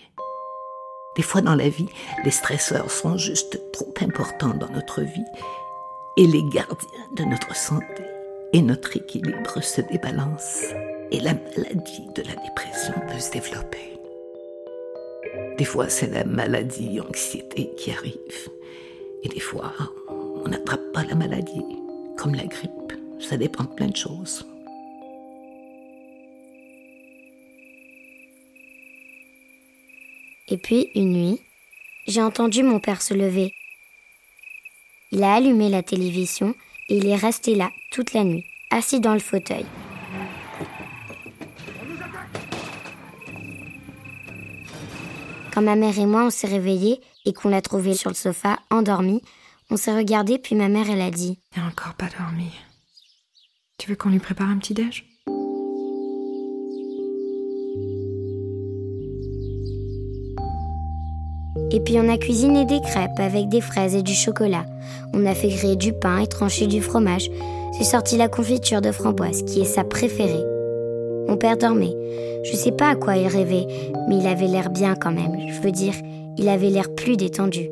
Des 1.16 1.22
fois 1.22 1.40
dans 1.40 1.54
la 1.54 1.68
vie, 1.68 1.88
les 2.24 2.30
stresseurs 2.30 2.90
sont 2.90 3.16
juste 3.16 3.60
trop 3.72 3.92
importants 4.00 4.54
dans 4.54 4.68
notre 4.70 5.02
vie 5.02 5.24
et 6.16 6.26
les 6.26 6.42
gardiens 6.44 7.06
de 7.16 7.24
notre 7.24 7.54
santé 7.56 8.04
et 8.52 8.62
notre 8.62 8.96
équilibre 8.96 9.62
se 9.62 9.80
débalancent 9.80 10.64
et 11.10 11.20
la 11.20 11.34
maladie 11.34 12.08
de 12.14 12.22
la 12.22 12.34
dépression 12.34 12.94
peut 13.08 13.18
se 13.18 13.30
développer. 13.32 13.98
Des 15.58 15.64
fois, 15.64 15.88
c'est 15.88 16.12
la 16.12 16.24
maladie 16.24 17.00
anxiété 17.00 17.70
qui 17.76 17.90
arrive 17.90 18.48
et 19.22 19.28
des 19.28 19.40
fois, 19.40 19.72
on 20.08 20.50
la 21.08 21.14
maladie, 21.14 21.64
comme 22.16 22.34
la 22.34 22.46
grippe. 22.46 22.92
Ça 23.18 23.36
dépend 23.36 23.64
de 23.64 23.74
plein 23.74 23.88
de 23.88 23.96
choses. 23.96 24.44
Et 30.50 30.58
puis, 30.58 30.90
une 30.96 31.12
nuit, 31.12 31.40
j'ai 32.08 32.22
entendu 32.22 32.64
mon 32.64 32.80
père 32.80 33.02
se 33.02 33.14
lever. 33.14 33.54
Il 35.12 35.22
a 35.22 35.34
allumé 35.34 35.68
la 35.68 35.82
télévision 35.82 36.54
et 36.88 36.96
il 36.96 37.06
est 37.06 37.16
resté 37.16 37.54
là 37.54 37.70
toute 37.92 38.12
la 38.12 38.24
nuit, 38.24 38.44
assis 38.70 39.00
dans 39.00 39.14
le 39.14 39.20
fauteuil. 39.20 39.64
Quand 45.52 45.62
ma 45.62 45.76
mère 45.76 45.98
et 45.98 46.06
moi 46.06 46.24
on 46.26 46.30
s'est 46.30 46.46
réveillés 46.46 47.00
et 47.24 47.32
qu'on 47.32 47.48
l'a 47.48 47.60
trouvé 47.60 47.94
sur 47.94 48.10
le 48.10 48.14
sofa, 48.14 48.58
endormi, 48.70 49.20
on 49.68 49.76
s'est 49.76 49.94
regardé 49.94 50.38
puis 50.38 50.54
ma 50.54 50.68
mère 50.68 50.88
elle 50.88 51.00
a 51.00 51.10
dit 51.10 51.38
Il 51.56 51.62
encore 51.62 51.94
pas 51.94 52.08
dormi. 52.18 52.50
Tu 53.78 53.88
veux 53.88 53.96
qu'on 53.96 54.10
lui 54.10 54.20
prépare 54.20 54.48
un 54.48 54.58
petit 54.58 54.74
déj? 54.74 55.09
Et 61.72 61.80
puis 61.80 61.98
on 61.98 62.08
a 62.08 62.18
cuisiné 62.18 62.64
des 62.64 62.80
crêpes 62.80 63.18
avec 63.18 63.48
des 63.48 63.60
fraises 63.60 63.94
et 63.94 64.02
du 64.02 64.14
chocolat. 64.14 64.64
On 65.14 65.26
a 65.26 65.34
fait 65.34 65.48
griller 65.48 65.76
du 65.76 65.92
pain 65.92 66.18
et 66.18 66.26
trancher 66.26 66.66
du 66.66 66.80
fromage. 66.80 67.30
J'ai 67.78 67.84
sorti 67.84 68.16
la 68.16 68.28
confiture 68.28 68.80
de 68.80 68.92
framboise 68.92 69.42
qui 69.44 69.60
est 69.60 69.64
sa 69.64 69.84
préférée. 69.84 70.44
Mon 71.28 71.36
père 71.36 71.56
dormait. 71.56 71.96
Je 72.44 72.56
sais 72.56 72.72
pas 72.72 72.88
à 72.88 72.96
quoi 72.96 73.16
il 73.16 73.28
rêvait, 73.28 73.66
mais 74.08 74.18
il 74.18 74.26
avait 74.26 74.48
l'air 74.48 74.70
bien 74.70 74.94
quand 74.94 75.12
même. 75.12 75.36
Je 75.48 75.60
veux 75.60 75.70
dire, 75.70 75.94
il 76.38 76.48
avait 76.48 76.70
l'air 76.70 76.92
plus 76.94 77.16
détendu. 77.16 77.70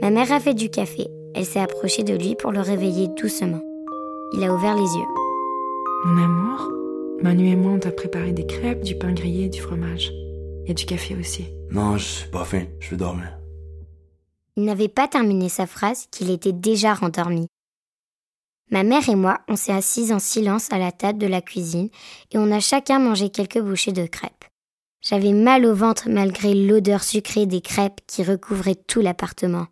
Ma 0.00 0.10
mère 0.10 0.32
a 0.32 0.40
fait 0.40 0.54
du 0.54 0.70
café. 0.70 1.08
Elle 1.34 1.44
s'est 1.44 1.60
approchée 1.60 2.04
de 2.04 2.14
lui 2.14 2.34
pour 2.36 2.52
le 2.52 2.60
réveiller 2.60 3.08
doucement. 3.20 3.60
Il 4.32 4.44
a 4.44 4.54
ouvert 4.54 4.74
les 4.74 4.80
yeux. 4.80 5.08
Mon 6.06 6.22
amour, 6.22 6.70
Manu 7.22 7.48
et 7.48 7.56
moi, 7.56 7.72
on 7.72 7.78
t'a 7.78 7.90
préparé 7.90 8.32
des 8.32 8.46
crêpes, 8.46 8.82
du 8.82 8.94
pain 8.94 9.12
grillé, 9.12 9.48
du 9.48 9.60
fromage. 9.60 10.12
Il 10.64 10.68
y 10.68 10.70
a 10.70 10.74
du 10.74 10.84
café 10.84 11.16
aussi. 11.18 11.44
Non, 11.70 11.96
je 11.98 12.04
suis 12.04 12.30
pas 12.30 12.44
faim. 12.44 12.66
Je 12.80 12.90
vais 12.90 12.96
dormir. 12.96 13.36
Il 14.56 14.64
n'avait 14.64 14.88
pas 14.88 15.08
terminé 15.08 15.48
sa 15.48 15.66
phrase 15.66 16.06
qu'il 16.10 16.30
était 16.30 16.52
déjà 16.52 16.94
rendormi. 16.94 17.46
Ma 18.70 18.82
mère 18.82 19.08
et 19.08 19.14
moi, 19.14 19.40
on 19.48 19.56
s'est 19.56 19.72
assis 19.72 20.12
en 20.12 20.18
silence 20.18 20.72
à 20.72 20.78
la 20.78 20.90
table 20.90 21.18
de 21.18 21.26
la 21.26 21.40
cuisine 21.40 21.88
et 22.32 22.38
on 22.38 22.50
a 22.50 22.58
chacun 22.58 22.98
mangé 22.98 23.30
quelques 23.30 23.60
bouchées 23.60 23.92
de 23.92 24.06
crêpes. 24.06 24.44
J'avais 25.02 25.32
mal 25.32 25.64
au 25.66 25.74
ventre 25.74 26.08
malgré 26.08 26.52
l'odeur 26.54 27.04
sucrée 27.04 27.46
des 27.46 27.60
crêpes 27.60 28.00
qui 28.08 28.24
recouvrait 28.24 28.74
tout 28.74 29.00
l'appartement. 29.00 29.66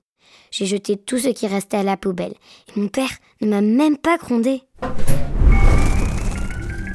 J'ai 0.53 0.67
jeté 0.67 0.97
tout 0.97 1.19
ce 1.19 1.31
qui 1.31 1.49
restait 1.49 1.79
à 1.79 1.83
la 1.83 1.97
poubelle 1.97 2.35
et 2.69 2.81
mon 2.81 2.87
père 2.87 3.11
ne 3.41 3.49
m'a 3.49 3.61
même 3.61 3.97
pas 3.97 4.17
grondé. 4.17 4.63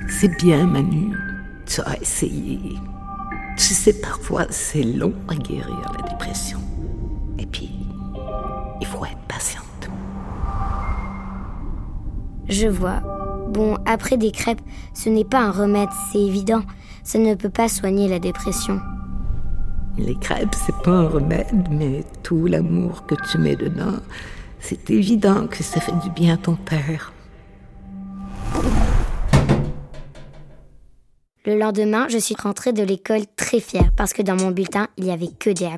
C'est 0.08 0.38
bien, 0.38 0.66
Manu. 0.68 1.14
Tu 1.66 1.82
as 1.82 2.00
essayé. 2.00 2.60
Tu 3.60 3.74
sais, 3.74 3.92
parfois, 3.92 4.46
c'est 4.52 4.84
long 4.84 5.14
à 5.28 5.36
guérir 5.36 5.92
la 5.98 6.10
dépression. 6.10 6.60
Et 7.38 7.46
puis, 7.46 7.70
il 8.80 8.88
faut 8.88 9.04
être 9.04 9.20
patiente. 9.28 9.90
Je 12.48 12.68
vois. 12.68 13.02
Bon, 13.50 13.78
après 13.86 14.16
des 14.16 14.32
crêpes, 14.32 14.62
ce 14.94 15.10
n'est 15.10 15.26
pas 15.26 15.42
un 15.42 15.52
remède, 15.52 15.90
c'est 16.10 16.22
évident. 16.22 16.62
Ça 17.04 17.20
ne 17.20 17.36
peut 17.36 17.50
pas 17.50 17.68
soigner 17.68 18.08
la 18.08 18.20
dépression. 18.20 18.80
Les 19.98 20.16
crêpes, 20.16 20.56
c'est 20.56 20.82
pas 20.82 20.92
un 20.92 21.10
remède, 21.10 21.68
mais 21.70 22.06
tout 22.24 22.46
l'amour 22.46 23.06
que 23.08 23.16
tu 23.30 23.40
mets 23.40 23.58
dedans, 23.58 23.98
c'est 24.62 24.90
évident 24.90 25.48
que 25.48 25.64
ça 25.64 25.82
fait 25.82 26.00
du 26.02 26.10
bien 26.12 26.36
à 26.36 26.38
ton 26.38 26.56
père. 26.56 27.12
Le 31.46 31.58
lendemain, 31.58 32.08
je 32.10 32.18
suis 32.18 32.36
rentrée 32.36 32.74
de 32.74 32.84
l'école 32.84 33.26
très 33.50 33.60
fière 33.62 33.92
parce 33.98 34.14
que 34.14 34.22
dans 34.22 34.36
mon 34.36 34.52
bulletin, 34.52 34.90
il 34.96 35.06
n'y 35.06 35.12
avait 35.12 35.30
que 35.40 35.50
des 35.50 35.66
A. 35.66 35.78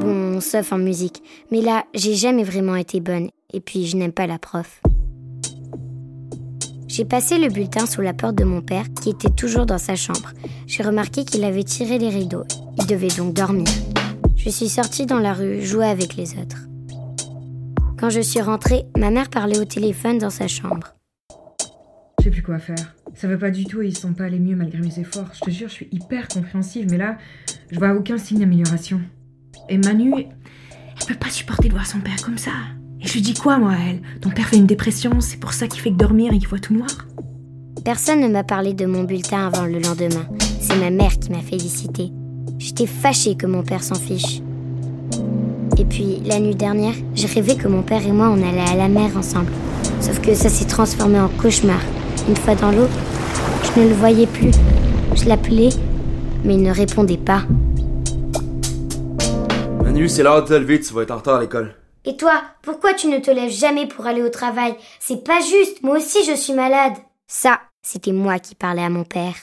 Bon, 0.00 0.40
sauf 0.40 0.72
en 0.72 0.78
musique. 0.78 1.22
Mais 1.52 1.60
là, 1.60 1.84
j'ai 1.94 2.14
jamais 2.14 2.42
vraiment 2.42 2.74
été 2.74 2.98
bonne. 2.98 3.30
Et 3.52 3.60
puis, 3.60 3.86
je 3.86 3.96
n'aime 3.96 4.10
pas 4.10 4.26
la 4.26 4.40
prof. 4.40 4.82
J'ai 6.88 7.04
passé 7.04 7.38
le 7.38 7.48
bulletin 7.48 7.86
sous 7.86 8.00
la 8.00 8.12
porte 8.12 8.34
de 8.34 8.44
mon 8.44 8.60
père, 8.60 8.86
qui 9.00 9.10
était 9.10 9.30
toujours 9.30 9.66
dans 9.66 9.78
sa 9.78 9.94
chambre. 9.94 10.32
J'ai 10.66 10.82
remarqué 10.82 11.24
qu'il 11.24 11.44
avait 11.44 11.62
tiré 11.62 11.98
les 11.98 12.08
rideaux. 12.08 12.44
Il 12.76 12.86
devait 12.86 13.06
donc 13.06 13.34
dormir. 13.34 13.68
Je 14.36 14.50
suis 14.50 14.68
sortie 14.68 15.06
dans 15.06 15.20
la 15.20 15.32
rue, 15.32 15.62
jouer 15.62 15.86
avec 15.86 16.16
les 16.16 16.32
autres. 16.32 16.66
Quand 18.00 18.10
je 18.10 18.20
suis 18.20 18.40
rentrée, 18.40 18.82
ma 18.98 19.10
mère 19.10 19.30
parlait 19.30 19.60
au 19.60 19.64
téléphone 19.64 20.18
dans 20.18 20.30
sa 20.30 20.48
chambre. 20.48 20.94
Je 22.24 22.30
sais 22.30 22.36
plus 22.36 22.42
quoi 22.42 22.58
faire. 22.58 22.94
Ça 23.14 23.28
va 23.28 23.36
pas 23.36 23.50
du 23.50 23.66
tout 23.66 23.82
et 23.82 23.88
ils 23.88 23.94
sont 23.98 24.14
pas 24.14 24.24
allés 24.24 24.38
mieux 24.38 24.56
malgré 24.56 24.78
mes 24.78 24.98
efforts. 24.98 25.28
Je 25.34 25.40
te 25.40 25.50
jure, 25.50 25.68
je 25.68 25.74
suis 25.74 25.88
hyper 25.92 26.26
compréhensive, 26.26 26.86
mais 26.90 26.96
là, 26.96 27.18
je 27.70 27.78
vois 27.78 27.92
aucun 27.92 28.16
signe 28.16 28.38
d'amélioration. 28.38 29.02
Et 29.68 29.76
Manu, 29.76 30.14
elle 30.16 31.06
peut 31.06 31.20
pas 31.20 31.28
supporter 31.28 31.68
de 31.68 31.74
voir 31.74 31.84
son 31.84 32.00
père 32.00 32.16
comme 32.24 32.38
ça. 32.38 32.52
Et 33.02 33.06
je 33.06 33.12
lui 33.12 33.20
dis 33.20 33.34
quoi, 33.34 33.58
moi, 33.58 33.72
à 33.72 33.90
elle? 33.90 34.00
Ton 34.22 34.30
père 34.30 34.48
fait 34.48 34.56
une 34.56 34.64
dépression, 34.64 35.20
c'est 35.20 35.36
pour 35.36 35.52
ça 35.52 35.66
qu'il 35.66 35.82
fait 35.82 35.90
que 35.90 35.96
dormir 35.96 36.32
et 36.32 36.38
qu'il 36.38 36.48
voit 36.48 36.60
tout 36.60 36.72
noir? 36.72 36.88
Personne 37.84 38.22
ne 38.22 38.28
m'a 38.28 38.42
parlé 38.42 38.72
de 38.72 38.86
mon 38.86 39.04
bulletin 39.04 39.46
avant 39.48 39.66
le 39.66 39.78
lendemain. 39.78 40.26
C'est 40.60 40.78
ma 40.78 40.88
mère 40.88 41.18
qui 41.18 41.30
m'a 41.30 41.42
félicité. 41.42 42.10
J'étais 42.58 42.86
fâchée 42.86 43.34
que 43.34 43.46
mon 43.46 43.62
père 43.62 43.84
s'en 43.84 43.96
fiche. 43.96 44.40
Et 45.76 45.84
puis, 45.84 46.22
la 46.24 46.40
nuit 46.40 46.56
dernière, 46.56 46.94
j'ai 47.14 47.26
rêvé 47.26 47.56
que 47.56 47.68
mon 47.68 47.82
père 47.82 48.06
et 48.06 48.12
moi, 48.12 48.30
on 48.30 48.42
allait 48.42 48.70
à 48.70 48.76
la 48.76 48.88
mer 48.88 49.14
ensemble. 49.14 49.52
Sauf 50.00 50.22
que 50.22 50.34
ça 50.34 50.48
s'est 50.48 50.64
transformé 50.64 51.20
en 51.20 51.28
cauchemar. 51.28 51.82
Une 52.26 52.36
fois 52.36 52.54
dans 52.54 52.70
l'eau, 52.70 52.88
je 53.62 53.80
ne 53.80 53.88
le 53.88 53.94
voyais 53.94 54.26
plus. 54.26 54.52
Je 55.14 55.28
l'appelais, 55.28 55.68
mais 56.42 56.54
il 56.54 56.62
ne 56.62 56.72
répondait 56.72 57.18
pas. 57.18 57.42
Manu, 59.82 60.08
c'est 60.08 60.22
l'heure 60.22 60.42
de 60.42 60.48
te 60.48 60.54
lever, 60.54 60.80
tu 60.80 60.94
vas 60.94 61.02
être 61.02 61.10
en 61.10 61.16
retard 61.16 61.36
à 61.36 61.40
l'école. 61.42 61.74
Et 62.06 62.16
toi, 62.16 62.42
pourquoi 62.62 62.94
tu 62.94 63.08
ne 63.08 63.18
te 63.18 63.30
lèves 63.30 63.50
jamais 63.50 63.86
pour 63.86 64.06
aller 64.06 64.22
au 64.22 64.30
travail? 64.30 64.74
C'est 65.00 65.22
pas 65.22 65.40
juste, 65.40 65.82
moi 65.82 65.98
aussi 65.98 66.24
je 66.24 66.34
suis 66.34 66.54
malade. 66.54 66.94
Ça, 67.26 67.60
c'était 67.82 68.12
moi 68.12 68.38
qui 68.38 68.54
parlais 68.54 68.84
à 68.84 68.90
mon 68.90 69.04
père. 69.04 69.36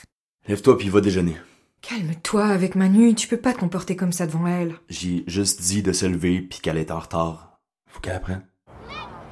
Lève-toi 0.48 0.78
puis 0.78 0.90
va 0.90 1.02
déjeuner. 1.02 1.38
Calme-toi 1.82 2.46
avec 2.46 2.76
Manu, 2.76 3.14
tu 3.14 3.28
peux 3.28 3.38
pas 3.38 3.54
te 3.54 3.60
comporter 3.60 3.96
comme 3.96 4.12
ça 4.12 4.26
devant 4.26 4.48
elle. 4.48 4.74
J'ai 4.90 5.24
juste 5.28 5.62
dit 5.62 5.84
de 5.84 5.92
se 5.92 6.08
lever 6.08 6.42
puis 6.42 6.60
qu'elle 6.60 6.78
est 6.78 6.92
en 6.92 7.00
retard. 7.00 7.60
Faut 7.88 8.00
qu'elle 8.00 8.16
apprenne. 8.16 8.44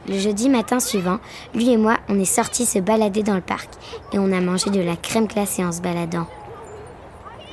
Le 0.08 0.18
jeudi 0.18 0.50
matin 0.50 0.80
suivant, 0.80 1.20
lui 1.54 1.70
et 1.70 1.78
moi, 1.78 1.98
on 2.08 2.20
est 2.20 2.26
sortis 2.26 2.66
se 2.66 2.80
balader 2.80 3.24
dans 3.24 3.36
le 3.36 3.42
parc 3.42 3.70
et 4.14 4.20
on 4.20 4.32
a 4.32 4.42
mangé 4.42 4.70
de 4.70 4.82
la 4.82 4.96
crème 4.96 5.28
glacée 5.28 5.64
en 5.64 5.72
se 5.72 5.82
baladant. 5.82 6.28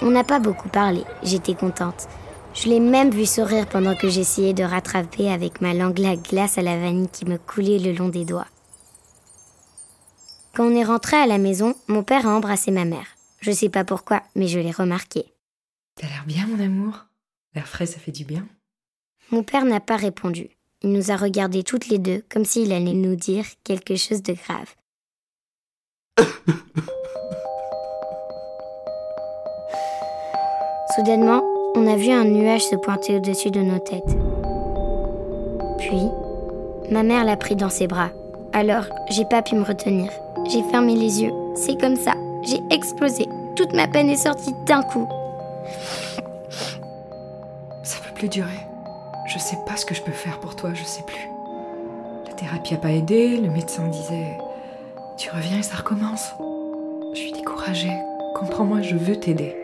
On 0.02 0.10
n'a 0.10 0.24
pas 0.24 0.38
beaucoup 0.38 0.68
parlé, 0.68 1.02
j'étais 1.22 1.54
contente. 1.54 2.08
Je 2.54 2.68
l'ai 2.68 2.80
même 2.80 3.10
vu 3.10 3.26
sourire 3.26 3.66
pendant 3.66 3.94
que 3.94 4.08
j'essayais 4.08 4.54
de 4.54 4.64
rattraper 4.64 5.30
avec 5.30 5.60
ma 5.60 5.74
langue 5.74 5.98
la 5.98 6.16
glace 6.16 6.56
à 6.56 6.62
la 6.62 6.78
vanille 6.78 7.08
qui 7.10 7.26
me 7.26 7.36
coulait 7.36 7.78
le 7.78 7.92
long 7.92 8.08
des 8.08 8.24
doigts. 8.24 8.46
Quand 10.54 10.64
on 10.64 10.74
est 10.74 10.84
rentré 10.84 11.18
à 11.18 11.26
la 11.26 11.36
maison, 11.36 11.74
mon 11.86 12.02
père 12.02 12.26
a 12.26 12.34
embrassé 12.34 12.70
ma 12.70 12.86
mère. 12.86 13.06
Je 13.40 13.50
sais 13.50 13.68
pas 13.68 13.84
pourquoi, 13.84 14.22
mais 14.34 14.48
je 14.48 14.58
l'ai 14.58 14.70
remarqué. 14.70 15.26
T'as 15.96 16.08
l'air 16.08 16.24
bien, 16.26 16.46
mon 16.46 16.58
amour. 16.58 17.06
L'air 17.54 17.68
frais, 17.68 17.84
ça 17.84 17.98
fait 17.98 18.12
du 18.12 18.24
bien. 18.24 18.46
Mon 19.30 19.42
père 19.42 19.66
n'a 19.66 19.80
pas 19.80 19.96
répondu. 19.96 20.55
Il 20.86 20.92
nous 20.92 21.10
a 21.10 21.16
regardés 21.16 21.64
toutes 21.64 21.88
les 21.88 21.98
deux 21.98 22.22
comme 22.30 22.44
s'il 22.44 22.72
allait 22.72 22.92
nous 22.92 23.16
dire 23.16 23.44
quelque 23.64 23.96
chose 23.96 24.22
de 24.22 24.34
grave. 24.34 24.72
Soudainement, 30.94 31.42
on 31.74 31.88
a 31.88 31.96
vu 31.96 32.12
un 32.12 32.22
nuage 32.22 32.66
se 32.66 32.76
pointer 32.76 33.16
au-dessus 33.16 33.50
de 33.50 33.62
nos 33.62 33.80
têtes. 33.80 34.16
Puis, 35.78 36.08
ma 36.92 37.02
mère 37.02 37.24
l'a 37.24 37.36
pris 37.36 37.56
dans 37.56 37.68
ses 37.68 37.88
bras. 37.88 38.10
Alors, 38.52 38.84
j'ai 39.10 39.24
pas 39.24 39.42
pu 39.42 39.56
me 39.56 39.64
retenir. 39.64 40.12
J'ai 40.48 40.62
fermé 40.70 40.94
les 40.94 41.20
yeux. 41.20 41.32
C'est 41.56 41.80
comme 41.80 41.96
ça. 41.96 42.14
J'ai 42.44 42.60
explosé. 42.70 43.26
Toute 43.56 43.72
ma 43.72 43.88
peine 43.88 44.08
est 44.08 44.22
sortie 44.22 44.54
d'un 44.66 44.82
coup. 44.82 45.08
Ça 47.82 47.98
peut 48.04 48.14
plus 48.14 48.28
durer. 48.28 48.65
Je 49.36 49.40
sais 49.42 49.58
pas 49.66 49.76
ce 49.76 49.84
que 49.84 49.94
je 49.94 50.00
peux 50.00 50.12
faire 50.12 50.40
pour 50.40 50.56
toi, 50.56 50.72
je 50.72 50.82
sais 50.82 51.02
plus. 51.02 51.28
La 52.26 52.32
thérapie 52.32 52.72
a 52.72 52.78
pas 52.78 52.92
aidé, 52.92 53.36
le 53.36 53.50
médecin 53.50 53.86
disait 53.88 54.38
Tu 55.18 55.28
reviens 55.28 55.58
et 55.58 55.62
ça 55.62 55.76
recommence. 55.76 56.30
Je 57.12 57.18
suis 57.18 57.32
découragée. 57.32 57.92
Comprends-moi, 58.34 58.80
je 58.80 58.96
veux 58.96 59.20
t'aider. 59.20 59.54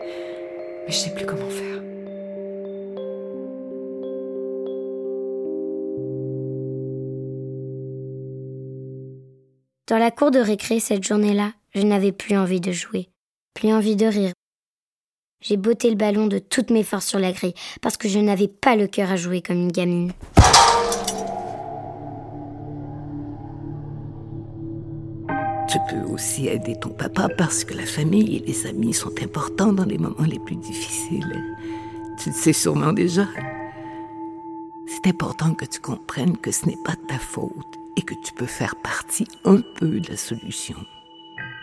Mais 0.85 0.91
je 0.91 0.95
sais 0.95 1.09
plus 1.15 1.25
comment 1.25 1.49
faire. 1.49 1.81
Dans 9.87 9.97
la 9.97 10.11
cour 10.11 10.29
de 10.29 10.39
récré 10.39 10.79
cette 10.79 11.03
journée-là, 11.03 11.51
je 11.73 11.81
n'avais 11.81 12.11
plus 12.11 12.37
envie 12.37 12.61
de 12.61 12.71
jouer, 12.71 13.09
plus 13.55 13.73
envie 13.73 13.95
de 13.95 14.05
rire. 14.05 14.33
J'ai 15.43 15.57
botté 15.57 15.89
le 15.89 15.97
ballon 15.97 16.27
de 16.27 16.39
toutes 16.39 16.69
mes 16.69 16.83
forces 16.83 17.07
sur 17.07 17.19
la 17.19 17.33
grille 17.33 17.53
parce 17.81 17.97
que 17.97 18.07
je 18.07 18.17
n'avais 18.17 18.47
pas 18.47 18.77
le 18.77 18.87
cœur 18.87 19.11
à 19.11 19.17
jouer 19.17 19.41
comme 19.41 19.57
une 19.57 19.71
gamine. 19.71 20.13
Tu 25.67 25.77
peux 25.89 26.11
aussi 26.11 26.47
aider 26.47 26.75
ton 26.79 26.89
papa 26.89 27.27
parce 27.37 27.65
que 27.65 27.73
la 27.73 27.85
famille 27.85 28.37
et 28.37 28.39
les 28.39 28.67
amis 28.67 28.93
sont 28.93 29.13
importants 29.21 29.73
dans 29.73 29.85
les 29.85 29.97
moments 29.97 30.25
les 30.25 30.39
plus 30.39 30.55
difficiles. 30.55 31.43
Tu 32.19 32.29
le 32.29 32.35
sais 32.35 32.53
sûrement 32.53 32.93
déjà. 32.93 33.27
C'est 34.87 35.09
important 35.09 35.53
que 35.55 35.65
tu 35.65 35.81
comprennes 35.81 36.37
que 36.37 36.51
ce 36.51 36.67
n'est 36.67 36.77
pas 36.85 36.95
ta 37.07 37.17
faute 37.17 37.79
et 37.97 38.01
que 38.01 38.13
tu 38.23 38.31
peux 38.33 38.45
faire 38.45 38.75
partie 38.77 39.27
un 39.43 39.61
peu 39.75 39.99
de 39.99 40.09
la 40.09 40.17
solution. 40.17 40.77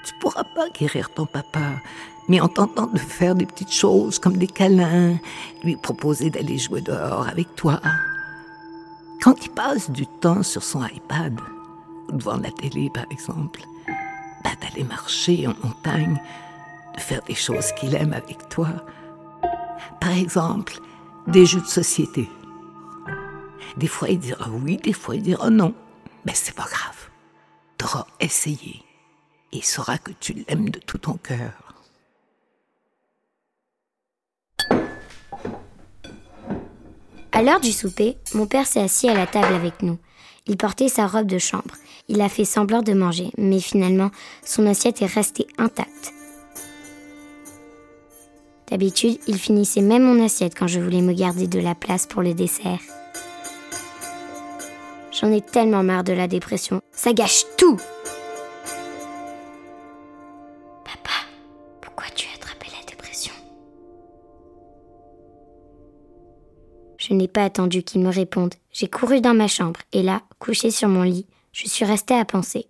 Tu 0.05 0.15
pourras 0.21 0.45
pas 0.45 0.69
guérir 0.71 1.11
ton 1.11 1.27
papa, 1.27 1.81
mais 2.29 2.41
en 2.41 2.49
tentant 2.49 2.87
de 2.87 2.99
faire 2.99 3.35
des 3.35 3.47
petites 3.47 3.73
choses 3.73 4.19
comme 4.19 4.37
des 4.37 4.47
câlins, 4.47 5.19
lui 5.63 5.77
proposer 5.77 6.31
d'aller 6.31 6.59
jouer 6.59 6.81
dehors 6.81 7.29
avec 7.29 7.55
toi. 7.57 7.81
Quand 9.23 9.45
il 9.45 9.51
passe 9.51 9.91
du 9.91 10.07
temps 10.07 10.43
sur 10.43 10.63
son 10.63 10.85
iPad, 10.87 11.39
ou 12.09 12.13
devant 12.13 12.39
la 12.39 12.51
télé 12.51 12.91
par 12.93 13.05
exemple, 13.11 13.61
bah, 14.45 14.51
d'aller 14.61 14.85
marcher 14.85 15.47
en 15.47 15.55
montagne, 15.63 16.21
de 16.95 17.01
faire 17.01 17.23
des 17.23 17.35
choses 17.35 17.73
qu'il 17.73 17.95
aime 17.95 18.13
avec 18.13 18.49
toi. 18.49 18.69
Par 20.01 20.17
exemple, 20.17 20.81
des 21.27 21.47
jeux 21.47 21.61
de 21.61 21.67
société. 21.67 22.29
Des 23.77 23.87
fois, 23.87 24.09
il 24.09 24.19
dira 24.19 24.49
oui, 24.51 24.79
des 24.79 24.93
fois, 24.93 25.17
il 25.17 25.23
dira 25.23 25.51
non. 25.51 25.75
Mais 26.25 26.33
c'est 26.35 26.55
pas 26.55 26.65
grave. 26.65 27.11
T'auras 27.79 28.07
essayé. 28.19 28.83
Et 29.53 29.63
saura 29.63 29.99
que 29.99 30.13
tu 30.21 30.33
l'aimes 30.33 30.71
de 30.71 30.79
tout 30.79 30.99
ton 30.99 31.15
cœur. 31.15 31.71
À 37.33 37.43
l'heure 37.43 37.61
du 37.61 37.73
souper, 37.73 38.17
mon 38.35 38.47
père 38.47 38.67
s'est 38.67 38.81
assis 38.81 39.09
à 39.09 39.15
la 39.15 39.27
table 39.27 39.55
avec 39.55 39.83
nous. 39.83 39.99
Il 40.47 40.57
portait 40.57 40.89
sa 40.89 41.07
robe 41.07 41.27
de 41.27 41.39
chambre. 41.39 41.75
Il 42.09 42.21
a 42.21 42.29
fait 42.29 42.45
semblant 42.45 42.83
de 42.83 42.93
manger, 42.93 43.31
mais 43.39 43.61
finalement, 43.61 44.11
son 44.45 44.67
assiette 44.67 45.01
est 45.01 45.07
restée 45.07 45.47
intacte. 45.59 46.13
D'habitude, 48.71 49.19
il 49.27 49.39
finissait 49.39 49.81
même 49.81 50.03
mon 50.03 50.25
assiette 50.25 50.55
quand 50.57 50.67
je 50.67 50.81
voulais 50.81 51.03
me 51.03 51.13
garder 51.13 51.47
de 51.47 51.59
la 51.59 51.75
place 51.75 52.07
pour 52.07 52.23
le 52.23 52.35
dessert. 52.35 52.81
J'en 55.13 55.33
ai 55.33 55.41
tellement 55.41 55.83
marre 55.83 56.05
de 56.05 56.13
la 56.13 56.29
dépression. 56.29 56.81
Ça 56.93 57.13
gâche 57.13 57.45
tout 57.57 57.79
Je 67.11 67.17
n'ai 67.17 67.27
pas 67.27 67.43
attendu 67.43 67.83
qu'il 67.83 68.03
me 68.03 68.09
réponde. 68.09 68.55
J'ai 68.73 68.87
couru 68.87 69.21
dans 69.21 69.35
ma 69.35 69.49
chambre 69.49 69.81
et 69.93 70.03
là, 70.03 70.23
couché 70.39 70.71
sur 70.71 70.89
mon 70.89 71.03
lit, 71.03 71.27
je 71.53 71.67
suis 71.67 71.85
restée 71.85 72.15
à 72.15 72.25
penser. 72.25 72.67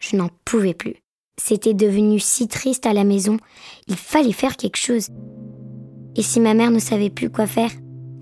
Je 0.00 0.16
n'en 0.16 0.28
pouvais 0.44 0.74
plus. 0.74 0.96
C'était 1.40 1.72
devenu 1.72 2.20
si 2.20 2.46
triste 2.46 2.84
à 2.84 2.92
la 2.92 3.04
maison, 3.04 3.38
il 3.88 3.96
fallait 3.96 4.32
faire 4.32 4.58
quelque 4.58 4.76
chose. 4.76 5.08
Et 6.14 6.22
si 6.22 6.40
ma 6.40 6.52
mère 6.52 6.70
ne 6.70 6.78
savait 6.78 7.08
plus 7.08 7.30
quoi 7.30 7.46
faire, 7.46 7.70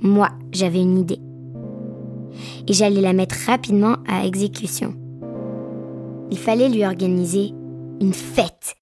moi, 0.00 0.28
j'avais 0.52 0.80
une 0.80 0.98
idée. 0.98 1.18
Et 2.68 2.72
j'allais 2.72 3.00
la 3.00 3.12
mettre 3.12 3.34
rapidement 3.46 3.96
à 4.06 4.24
exécution. 4.24 4.94
Il 6.30 6.38
fallait 6.38 6.68
lui 6.68 6.84
organiser 6.84 7.48
une 8.00 8.14
fête. 8.14 8.76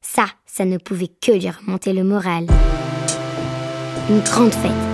Ça, 0.00 0.24
ça 0.46 0.64
ne 0.64 0.78
pouvait 0.78 1.08
que 1.20 1.32
lui 1.32 1.50
remonter 1.50 1.92
le 1.92 2.02
moral. 2.02 2.46
Une 4.08 4.20
grande 4.20 4.54
fête. 4.54 4.89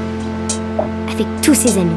Avec 1.19 1.41
tous 1.41 1.55
ses 1.55 1.79
amis. 1.79 1.97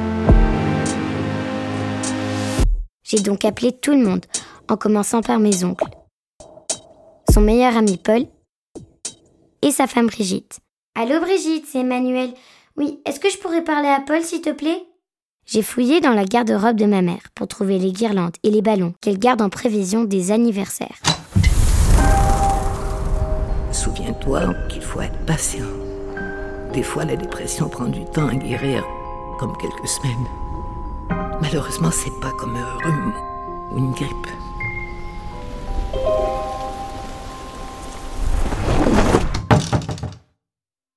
J'ai 3.04 3.20
donc 3.20 3.44
appelé 3.44 3.74
tout 3.74 3.92
le 3.92 4.02
monde, 4.02 4.26
en 4.70 4.78
commençant 4.78 5.20
par 5.20 5.40
mes 5.40 5.66
oncles. 5.66 5.90
Son 7.30 7.42
meilleur 7.42 7.76
ami 7.76 7.98
Paul 7.98 8.28
et 9.62 9.72
sa 9.72 9.88
femme 9.88 10.08
Brigitte. 10.08 10.60
Allô 10.96 11.20
Brigitte, 11.20 11.66
c'est 11.70 11.80
Emmanuel. 11.80 12.30
Oui, 12.78 13.02
est-ce 13.06 13.20
que 13.20 13.30
je 13.30 13.38
pourrais 13.40 13.66
parler 13.66 13.90
à 13.90 14.00
Paul, 14.00 14.22
s'il 14.22 14.40
te 14.40 14.52
plaît? 14.52 14.86
J'ai 15.46 15.64
fouillé 15.64 16.00
dans 16.00 16.14
la 16.14 16.24
garde-robe 16.24 16.78
de 16.78 16.86
ma 16.86 17.02
mère 17.02 17.24
pour 17.36 17.50
trouver 17.50 17.78
les 17.78 17.92
guirlandes 17.92 18.38
et 18.44 18.52
les 18.52 18.62
ballons 18.62 18.94
qu'elle 19.02 19.20
garde 19.20 19.42
en 19.42 19.50
prévision 19.50 20.06
des 20.06 20.32
anniversaires. 20.32 21.02
Souviens-toi 23.74 24.54
qu'il 24.70 24.82
faut 24.82 25.02
être 25.02 25.20
patient. 25.26 25.66
Des 26.72 26.84
fois, 26.84 27.04
la 27.04 27.18
dépression 27.18 27.68
prend 27.68 27.88
du 27.88 28.06
temps 28.06 28.30
à 28.30 28.36
guérir, 28.36 28.86
comme 29.40 29.56
quelques 29.58 29.88
semaines. 29.88 30.28
Malheureusement, 31.42 31.92
c'est 31.92 32.20
pas 32.20 32.32
comme 32.32 32.56
un 32.56 32.78
rhume 32.84 33.14
ou 33.72 33.78
une 33.78 33.92
grippe. 33.92 34.28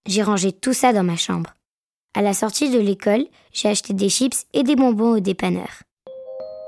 J'ai 0.07 0.23
rangé 0.23 0.53
tout 0.53 0.75
ça 0.75 0.93
dans 0.93 1.05
ma 1.05 1.17
chambre. 1.17 1.55
À 2.15 2.21
la 2.21 2.35
sortie 2.35 2.71
de 2.71 2.79
l'école, 2.79 3.25
j'ai 3.53 3.69
acheté 3.69 3.95
des 3.95 4.11
chips 4.11 4.45
et 4.53 4.65
des 4.65 4.77
bonbons 4.77 5.17
au 5.17 5.21
dépanneur. 5.21 5.83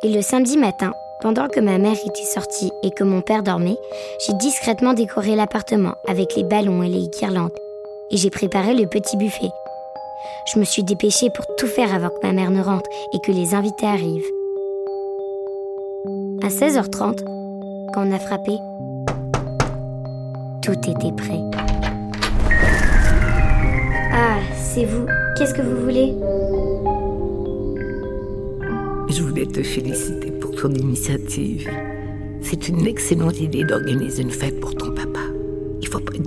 Et 0.03 0.15
le 0.15 0.23
samedi 0.23 0.57
matin, 0.57 0.93
pendant 1.21 1.49
que 1.49 1.61
ma 1.61 1.79
mère 1.79 1.97
était 2.07 2.25
sortie 2.25 2.71
et 2.83 2.91
que 2.91 3.05
mon 3.05 3.21
père 3.21 3.43
dormait, 3.43 3.77
j'ai 4.25 4.35
discrètement 4.35 4.95
décoré 4.95 5.37
l'appartement 5.37 5.95
avec 6.07 6.37
les 6.37 6.45
ballons 6.45 6.83
et 6.83 6.89
les 6.89 7.09
guirlandes. 7.09 7.53
Et 8.11 8.17
j'ai 8.17 8.31
préparé 8.31 8.75
le 8.75 8.87
petit 8.87 9.17
buffet. 9.17 9.51
Je 10.53 10.59
me 10.59 10.65
suis 10.65 10.85
dépêchée 10.85 11.31
pour 11.31 11.47
tout 11.57 11.67
faire 11.67 11.95
avant 11.95 12.09
que 12.09 12.27
ma 12.27 12.33
mère 12.33 12.51
ne 12.51 12.63
rentre 12.63 12.89
et 13.13 13.21
que 13.21 13.33
les 13.33 13.55
invités 13.55 13.87
arrivent. 13.87 14.31
À 16.43 16.49
16h30, 16.49 17.25
quand 17.95 18.07
on 18.07 18.13
a 18.13 18.19
frappé, 18.19 18.59
tout 20.63 20.73
était 20.73 21.13
prêt. 21.17 21.41
Ah, 24.13 24.39
c'est 24.57 24.85
vous. 24.85 25.07
Qu'est-ce 25.37 25.55
que 25.55 25.63
vous 25.63 25.83
voulez? 25.83 26.15
Je 29.09 29.23
voulais 29.23 29.47
te 29.47 29.63
féliciter 29.63 30.31
pour 30.31 30.51
ton 30.53 30.71
initiative. 30.71 31.71
C'est 32.43 32.69
une 32.69 32.87
excellente 32.87 33.41
idée 33.41 33.65
d'organiser 33.65 34.23
une 34.23 34.31
fête 34.31 34.61
pour 34.61 34.75
ton 34.75 34.93
papa. 34.93 35.21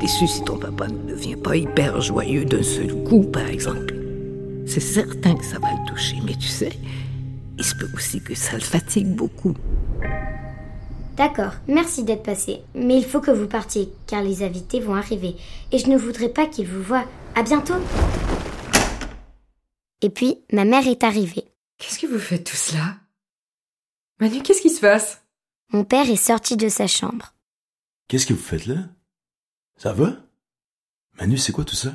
Déçu 0.08 0.26
si 0.26 0.41
ton 0.41 0.58
papa 0.58 0.88
ne 0.88 1.10
devient 1.10 1.36
pas 1.36 1.58
hyper 1.58 2.00
joyeux 2.00 2.46
d'un 2.46 2.63
seul 2.63 3.04
coup, 3.04 3.24
par 3.24 3.46
exemple. 3.46 3.93
C'est 4.65 4.80
certain 4.80 5.36
que 5.36 5.43
ça 5.43 5.60
va 5.60 5.70
le 5.70 5.86
toucher, 5.86 6.15
mais 6.24 6.34
tu 6.36 6.48
sais, 6.48 6.72
il 7.58 7.63
se 7.65 7.76
peut 7.76 7.89
aussi 7.93 8.22
que 8.22 8.34
ça 8.34 8.54
le 8.54 8.62
fatigue 8.62 9.13
beaucoup. 9.13 9.54
D'accord, 11.17 11.52
merci 11.67 12.06
d'être 12.06 12.24
passé. 12.24 12.62
Mais 12.74 12.96
il 12.96 13.04
faut 13.04 13.20
que 13.20 13.32
vous 13.32 13.48
partiez, 13.48 13.89
car 14.08 14.24
les 14.24 14.43
invités 14.43 14.80
vont 14.80 14.96
arriver. 14.96 15.36
Et 15.74 15.78
je 15.78 15.89
ne 15.89 15.98
voudrais 15.98 16.30
pas 16.30 16.46
qu'ils 16.46 16.67
vous 16.67 16.84
voient. 16.84 17.06
À 17.36 17.43
bientôt 17.43 17.76
Et 20.02 20.10
puis, 20.10 20.38
ma 20.54 20.63
mère 20.63 20.88
est 20.88 21.04
arrivée. 21.04 21.43
Qu'est-ce 21.80 22.00
que 22.00 22.08
vous 22.08 22.20
faites 22.20 22.46
tout 22.46 22.56
cela 22.56 22.96
Manu, 24.22 24.41
qu'est-ce 24.41 24.62
qui 24.62 24.70
se 24.70 24.80
passe? 24.80 25.22
Mon 25.74 25.84
père 25.84 26.10
est 26.10 26.15
sorti 26.15 26.56
de 26.56 26.70
sa 26.70 26.88
chambre. 26.88 27.34
Qu'est-ce 28.08 28.26
que 28.26 28.34
vous 28.34 28.39
faites 28.39 28.67
là? 28.67 28.86
Ça 29.78 29.94
va? 29.94 30.13
Manu, 31.20 31.38
c'est 31.38 31.52
quoi 31.52 31.63
tout 31.63 31.76
ça? 31.76 31.90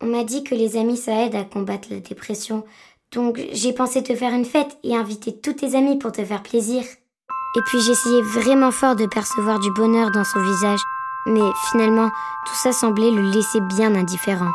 On 0.00 0.06
m'a 0.06 0.24
dit 0.24 0.44
que 0.44 0.54
les 0.54 0.76
amis, 0.76 0.96
ça 0.96 1.26
aide 1.26 1.34
à 1.34 1.44
combattre 1.44 1.88
la 1.90 2.00
dépression. 2.00 2.64
Donc, 3.12 3.40
j'ai 3.52 3.72
pensé 3.72 4.02
te 4.02 4.14
faire 4.14 4.32
une 4.32 4.44
fête 4.44 4.78
et 4.84 4.96
inviter 4.96 5.38
tous 5.38 5.54
tes 5.54 5.74
amis 5.76 5.98
pour 5.98 6.12
te 6.12 6.24
faire 6.24 6.42
plaisir. 6.42 6.82
Et 6.82 7.60
puis, 7.66 7.80
j'essayais 7.80 8.22
vraiment 8.22 8.70
fort 8.70 8.96
de 8.96 9.06
percevoir 9.06 9.58
du 9.58 9.72
bonheur 9.72 10.10
dans 10.12 10.24
son 10.24 10.40
visage. 10.40 10.80
Mais 11.26 11.50
finalement, 11.70 12.08
tout 12.46 12.54
ça 12.62 12.72
semblait 12.72 13.10
le 13.10 13.22
laisser 13.30 13.60
bien 13.60 13.94
indifférent. 13.94 14.50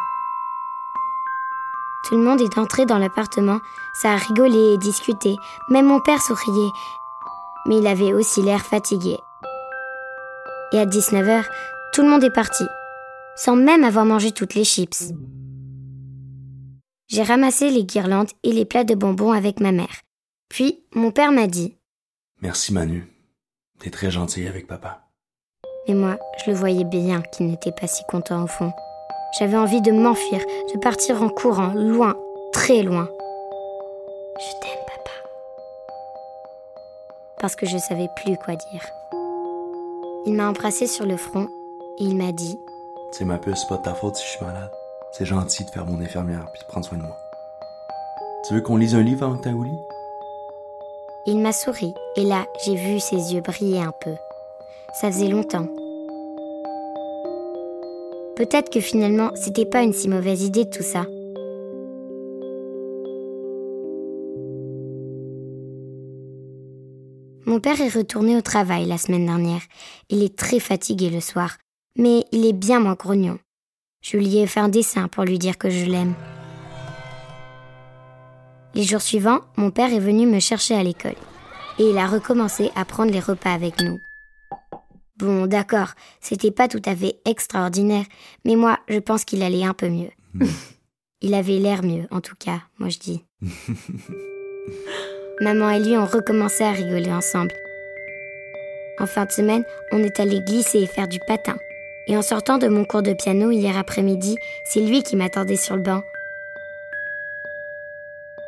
Tout 2.08 2.16
le 2.18 2.24
monde 2.24 2.42
est 2.42 2.58
entré 2.58 2.86
dans 2.86 3.00
l'appartement, 3.00 3.60
ça 3.94 4.12
a 4.12 4.16
rigolé 4.16 4.74
et 4.74 4.78
discuté, 4.78 5.38
même 5.70 5.88
mon 5.88 6.00
père 6.00 6.22
souriait, 6.22 6.72
mais 7.66 7.80
il 7.80 7.88
avait 7.88 8.14
aussi 8.14 8.44
l'air 8.44 8.62
fatigué. 8.62 9.18
Et 10.72 10.78
à 10.78 10.86
19h, 10.86 11.44
tout 11.94 12.02
le 12.02 12.10
monde 12.10 12.24
est 12.24 12.34
parti, 12.34 12.66
sans 13.36 13.56
même 13.56 13.84
avoir 13.84 14.06
mangé 14.06 14.32
toutes 14.32 14.56
les 14.56 14.64
chips. 14.64 15.14
J'ai 17.08 17.24
ramassé 17.24 17.70
les 17.70 17.86
guirlandes 17.86 18.32
et 18.44 18.52
les 18.52 18.66
plats 18.66 18.84
de 18.84 18.96
bonbons 18.96 19.32
avec 19.32 19.60
ma 19.60 19.72
mère. 19.72 20.02
Puis, 20.50 20.84
mon 20.94 21.12
père 21.12 21.32
m'a 21.32 21.48
dit 21.48 21.78
Merci 22.42 22.74
Manu. 22.74 23.08
T'es 23.80 23.90
très 23.90 24.12
gentil 24.12 24.48
avec 24.48 24.68
papa. 24.68 25.02
Mais 25.88 25.94
moi, 25.94 26.18
je 26.44 26.52
le 26.52 26.58
voyais 26.58 26.84
bien 26.84 27.22
qu'il 27.22 27.48
n'était 27.48 27.72
pas 27.72 27.88
si 27.88 28.04
content 28.10 28.44
au 28.44 28.48
fond. 28.48 28.72
J'avais 29.38 29.58
envie 29.58 29.82
de 29.82 29.92
m'enfuir, 29.92 30.40
de 30.74 30.80
partir 30.80 31.22
en 31.22 31.30
courant, 31.30 31.74
loin, 31.74 32.16
très 32.54 32.82
loin. 32.82 33.10
Je 34.40 34.52
t'aime, 34.62 34.86
papa. 34.88 35.12
Parce 37.40 37.56
que 37.56 37.66
je 37.66 37.78
savais 37.78 38.08
plus 38.24 38.38
quoi 38.38 38.56
dire. 38.56 38.86
Il 40.26 40.34
m'a 40.34 40.50
embrassé 40.50 40.88
sur 40.88 41.06
le 41.06 41.18
front 41.18 41.48
il 42.00 42.16
m'a 42.18 42.32
dit 42.32 42.60
sais, 43.16 43.24
ma 43.26 43.38
puce, 43.38 43.62
c'est 43.62 43.70
pas 43.70 43.78
de 43.78 43.84
ta 43.84 43.94
faute 43.94 44.18
si 44.18 44.26
je 44.26 44.32
suis 44.32 44.46
malade. 44.46 44.72
C'est 45.14 45.26
gentil 45.26 45.64
de 45.64 45.70
faire 45.70 45.86
mon 45.86 46.02
infirmière 46.02 46.46
puis 46.52 46.62
de 46.62 46.68
prendre 46.68 46.86
soin 46.86 46.98
de 46.98 47.04
moi. 47.04 47.16
Tu 48.46 48.54
veux 48.54 48.62
qu'on 48.62 48.76
lise 48.76 48.94
un 48.94 49.02
livre 49.02 49.26
avant 49.26 49.38
que 49.38 49.44
t'ailles 49.44 49.54
au 49.54 49.64
lit? 49.64 49.80
Il 51.26 51.40
m'a 51.40 51.54
souri 51.54 51.94
et 52.18 52.24
là, 52.24 52.46
j'ai 52.64 52.76
vu 52.76 53.00
ses 53.00 53.34
yeux 53.34 53.42
briller 53.42 53.80
un 53.80 53.94
peu. 54.02 54.14
Ça 55.00 55.12
faisait 55.12 55.30
longtemps. 55.30 55.68
Peut-être 58.36 58.70
que 58.70 58.82
finalement, 58.82 59.32
c'était 59.36 59.66
pas 59.66 59.82
une 59.82 59.94
si 59.94 60.10
mauvaise 60.10 60.44
idée 60.44 60.70
tout 60.70 60.84
ça. 60.84 61.06
Mon 67.46 67.62
père 67.62 67.80
est 67.80 67.96
retourné 67.96 68.36
au 68.36 68.42
travail 68.42 68.86
la 68.86 68.98
semaine 68.98 69.26
dernière. 69.26 69.62
Il 70.10 70.22
est 70.22 70.36
très 70.36 70.60
fatigué 70.60 71.10
le 71.10 71.22
soir, 71.22 71.58
mais 71.96 72.26
il 72.32 72.46
est 72.46 72.54
bien 72.54 72.80
moins 72.80 72.96
grognon. 72.96 73.40
Je 74.02 74.18
lui 74.18 74.38
ai 74.38 74.48
fait 74.48 74.60
un 74.60 74.70
dessin 74.70 75.08
pour 75.08 75.24
lui 75.24 75.40
dire 75.40 75.58
que 75.58 75.70
je 75.70 75.86
l'aime. 75.86 76.14
Les 78.76 78.84
jours 78.84 79.02
suivants, 79.02 79.42
mon 79.56 79.72
père 79.72 79.94
est 79.94 80.00
venu 80.00 80.28
me 80.28 80.40
chercher 80.40 80.76
à 80.76 80.84
l'école 80.84 81.16
et 81.80 81.90
il 81.90 81.98
a 81.98 82.08
recommencé 82.08 82.72
à 82.76 82.86
prendre 82.86 83.12
les 83.12 83.20
repas 83.20 83.54
avec 83.54 83.82
nous. 83.82 84.00
Bon, 85.18 85.48
d'accord, 85.48 85.94
c'était 86.20 86.52
pas 86.52 86.68
tout 86.68 86.82
à 86.86 86.96
fait 86.96 87.20
extraordinaire, 87.26 88.06
mais 88.44 88.56
moi, 88.56 88.80
je 88.90 89.00
pense 89.00 89.24
qu'il 89.24 89.44
allait 89.44 89.64
un 89.64 89.74
peu 89.74 89.88
mieux. 89.88 90.12
il 91.22 91.34
avait 91.34 91.58
l'air 91.58 91.84
mieux, 91.84 92.06
en 92.12 92.20
tout 92.20 92.36
cas, 92.38 92.62
moi 92.80 92.90
je 92.90 93.00
dis. 93.00 93.24
Maman 95.42 95.70
et 95.70 95.80
lui 95.80 95.98
ont 95.98 96.06
recommencé 96.06 96.64
à 96.64 96.72
rigoler 96.72 97.12
ensemble. 97.12 97.54
En 99.00 99.06
fin 99.06 99.26
de 99.26 99.32
semaine, 99.32 99.64
on 99.92 100.04
est 100.04 100.20
allé 100.20 100.42
glisser 100.42 100.80
et 100.80 100.88
faire 100.88 101.08
du 101.08 101.20
patin. 101.28 101.58
Et 102.08 102.18
en 102.18 102.22
sortant 102.22 102.58
de 102.58 102.68
mon 102.68 102.86
cours 102.86 103.02
de 103.02 103.14
piano 103.14 103.52
hier 103.52 103.78
après-midi, 103.78 104.38
c'est 104.64 104.82
lui 104.82 105.02
qui 105.02 105.16
m'attendait 105.16 105.56
sur 105.56 105.76
le 105.76 105.82
banc. 105.82 106.04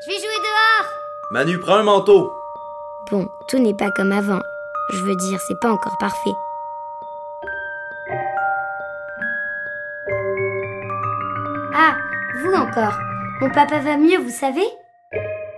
Je 0.01 0.11
vais 0.11 0.17
jouer 0.17 0.37
dehors 0.37 0.91
Manu, 1.31 1.59
prends 1.59 1.77
un 1.77 1.83
manteau! 1.83 2.31
Bon, 3.09 3.27
tout 3.47 3.57
n'est 3.57 3.73
pas 3.73 3.89
comme 3.91 4.11
avant. 4.11 4.41
Je 4.91 4.97
veux 4.97 5.15
dire, 5.15 5.39
c'est 5.47 5.59
pas 5.59 5.71
encore 5.71 5.97
parfait. 5.97 6.29
Ah, 11.73 11.95
vous 12.41 12.53
encore. 12.53 12.97
Mon 13.41 13.49
papa 13.49 13.79
va 13.79 13.97
mieux, 13.97 14.17
vous 14.17 14.29
savez? 14.29 14.65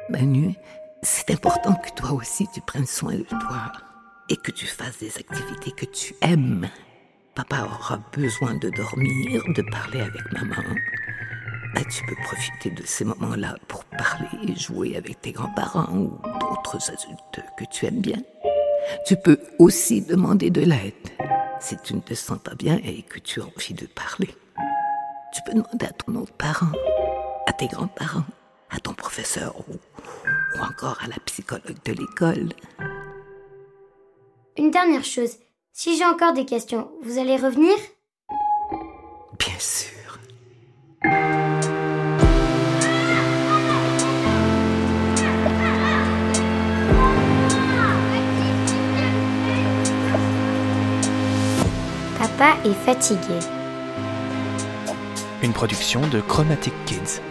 Manu, 0.10 0.56
c'est 1.02 1.32
important 1.32 1.76
que 1.76 1.92
toi 1.96 2.12
aussi 2.14 2.48
tu 2.54 2.62
prennes 2.62 2.86
soin 2.86 3.14
de 3.14 3.24
toi 3.24 3.72
et 4.30 4.36
que 4.36 4.52
tu 4.52 4.66
fasses 4.66 5.00
des 5.00 5.18
activités 5.18 5.72
que 5.72 5.86
tu 5.86 6.16
aimes. 6.22 6.68
Papa 7.39 7.63
aura 7.63 7.97
besoin 8.12 8.56
de 8.56 8.69
dormir, 8.69 9.41
de 9.56 9.62
parler 9.62 10.02
avec 10.02 10.30
maman. 10.34 10.62
Et 11.78 11.86
tu 11.86 12.06
peux 12.06 12.15
profiter 12.21 12.69
de 12.69 12.84
ces 12.86 13.06
moments-là 13.06 13.56
pour 13.69 13.86
parler 13.86 14.28
et 14.45 14.56
jouer 14.58 14.97
avec 14.97 15.21
tes 15.21 15.32
grands-parents 15.32 15.88
ou 15.93 16.19
d'autres 16.41 16.91
adultes 16.91 17.39
que 17.58 17.63
tu 17.71 17.86
aimes 17.86 18.02
bien. 18.02 18.17
Tu 19.06 19.15
peux 19.15 19.39
aussi 19.58 20.02
demander 20.02 20.49
de 20.49 20.60
l'aide 20.60 20.93
si 21.62 21.78
tu 21.78 21.93
ne 21.93 22.02
te 22.02 22.13
sens 22.13 22.39
pas 22.39 22.56
bien 22.56 22.78
et 22.84 23.04
que 23.04 23.19
tu 23.19 23.39
as 23.39 23.45
envie 23.45 23.73
de 23.73 23.86
parler. 23.86 24.36
Tu 25.34 25.41
peux 25.45 25.54
demander 25.54 25.86
à 25.86 25.93
ton 25.93 26.15
autre 26.15 26.34
parent, 26.34 26.73
à 27.47 27.54
tes 27.54 27.67
grands-parents, 27.67 28.25
à 28.69 28.80
ton 28.80 28.93
professeur 28.93 29.56
ou, 29.69 29.75
ou 29.75 30.62
encore 30.62 30.97
à 31.02 31.08
la 31.08 31.17
psychologue 31.25 31.78
de 31.86 31.93
l'école. 31.93 32.49
Une 34.58 34.71
dernière 34.71 35.06
chose. 35.06 35.38
Si 35.82 35.96
j'ai 35.98 36.04
encore 36.04 36.34
des 36.34 36.44
questions, 36.44 36.89
vous 37.04 37.20
allez 37.20 37.38
revenir? 37.38 37.72
Bien 39.39 39.58
sûr. 39.58 40.20
Papa 52.18 52.58
est 52.65 52.74
fatigué. 52.74 53.39
Une 55.42 55.54
production 55.54 56.06
de 56.10 56.20
Chromatic 56.20 56.74
Kids. 56.88 57.22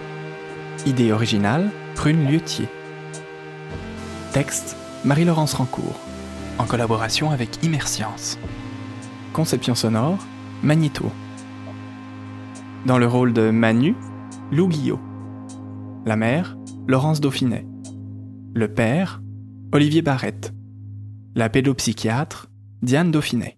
Idée 0.87 1.13
originale, 1.13 1.71
Prune 1.95 2.27
Liutier. 2.27 2.67
Texte, 4.33 4.75
Marie-Laurence 5.05 5.53
Rancourt, 5.53 6.01
en 6.59 6.65
collaboration 6.65 7.31
avec 7.31 7.65
Immerscience. 7.65 8.39
Conception 9.33 9.75
sonore, 9.75 10.19
Magneto. 10.63 11.11
Dans 12.87 12.99
le 12.99 13.07
rôle 13.07 13.33
de 13.33 13.51
Manu, 13.51 13.95
Lou 14.51 14.69
Guillot. 14.69 15.01
La 16.05 16.17
mère, 16.17 16.57
Laurence 16.87 17.21
Dauphinet. 17.21 17.67
Le 18.55 18.73
père, 18.73 19.21
Olivier 19.73 20.03
Barrette. 20.03 20.53
La 21.35 21.49
pédopsychiatre, 21.49 22.49
Diane 22.83 23.11
Dauphinet. 23.11 23.58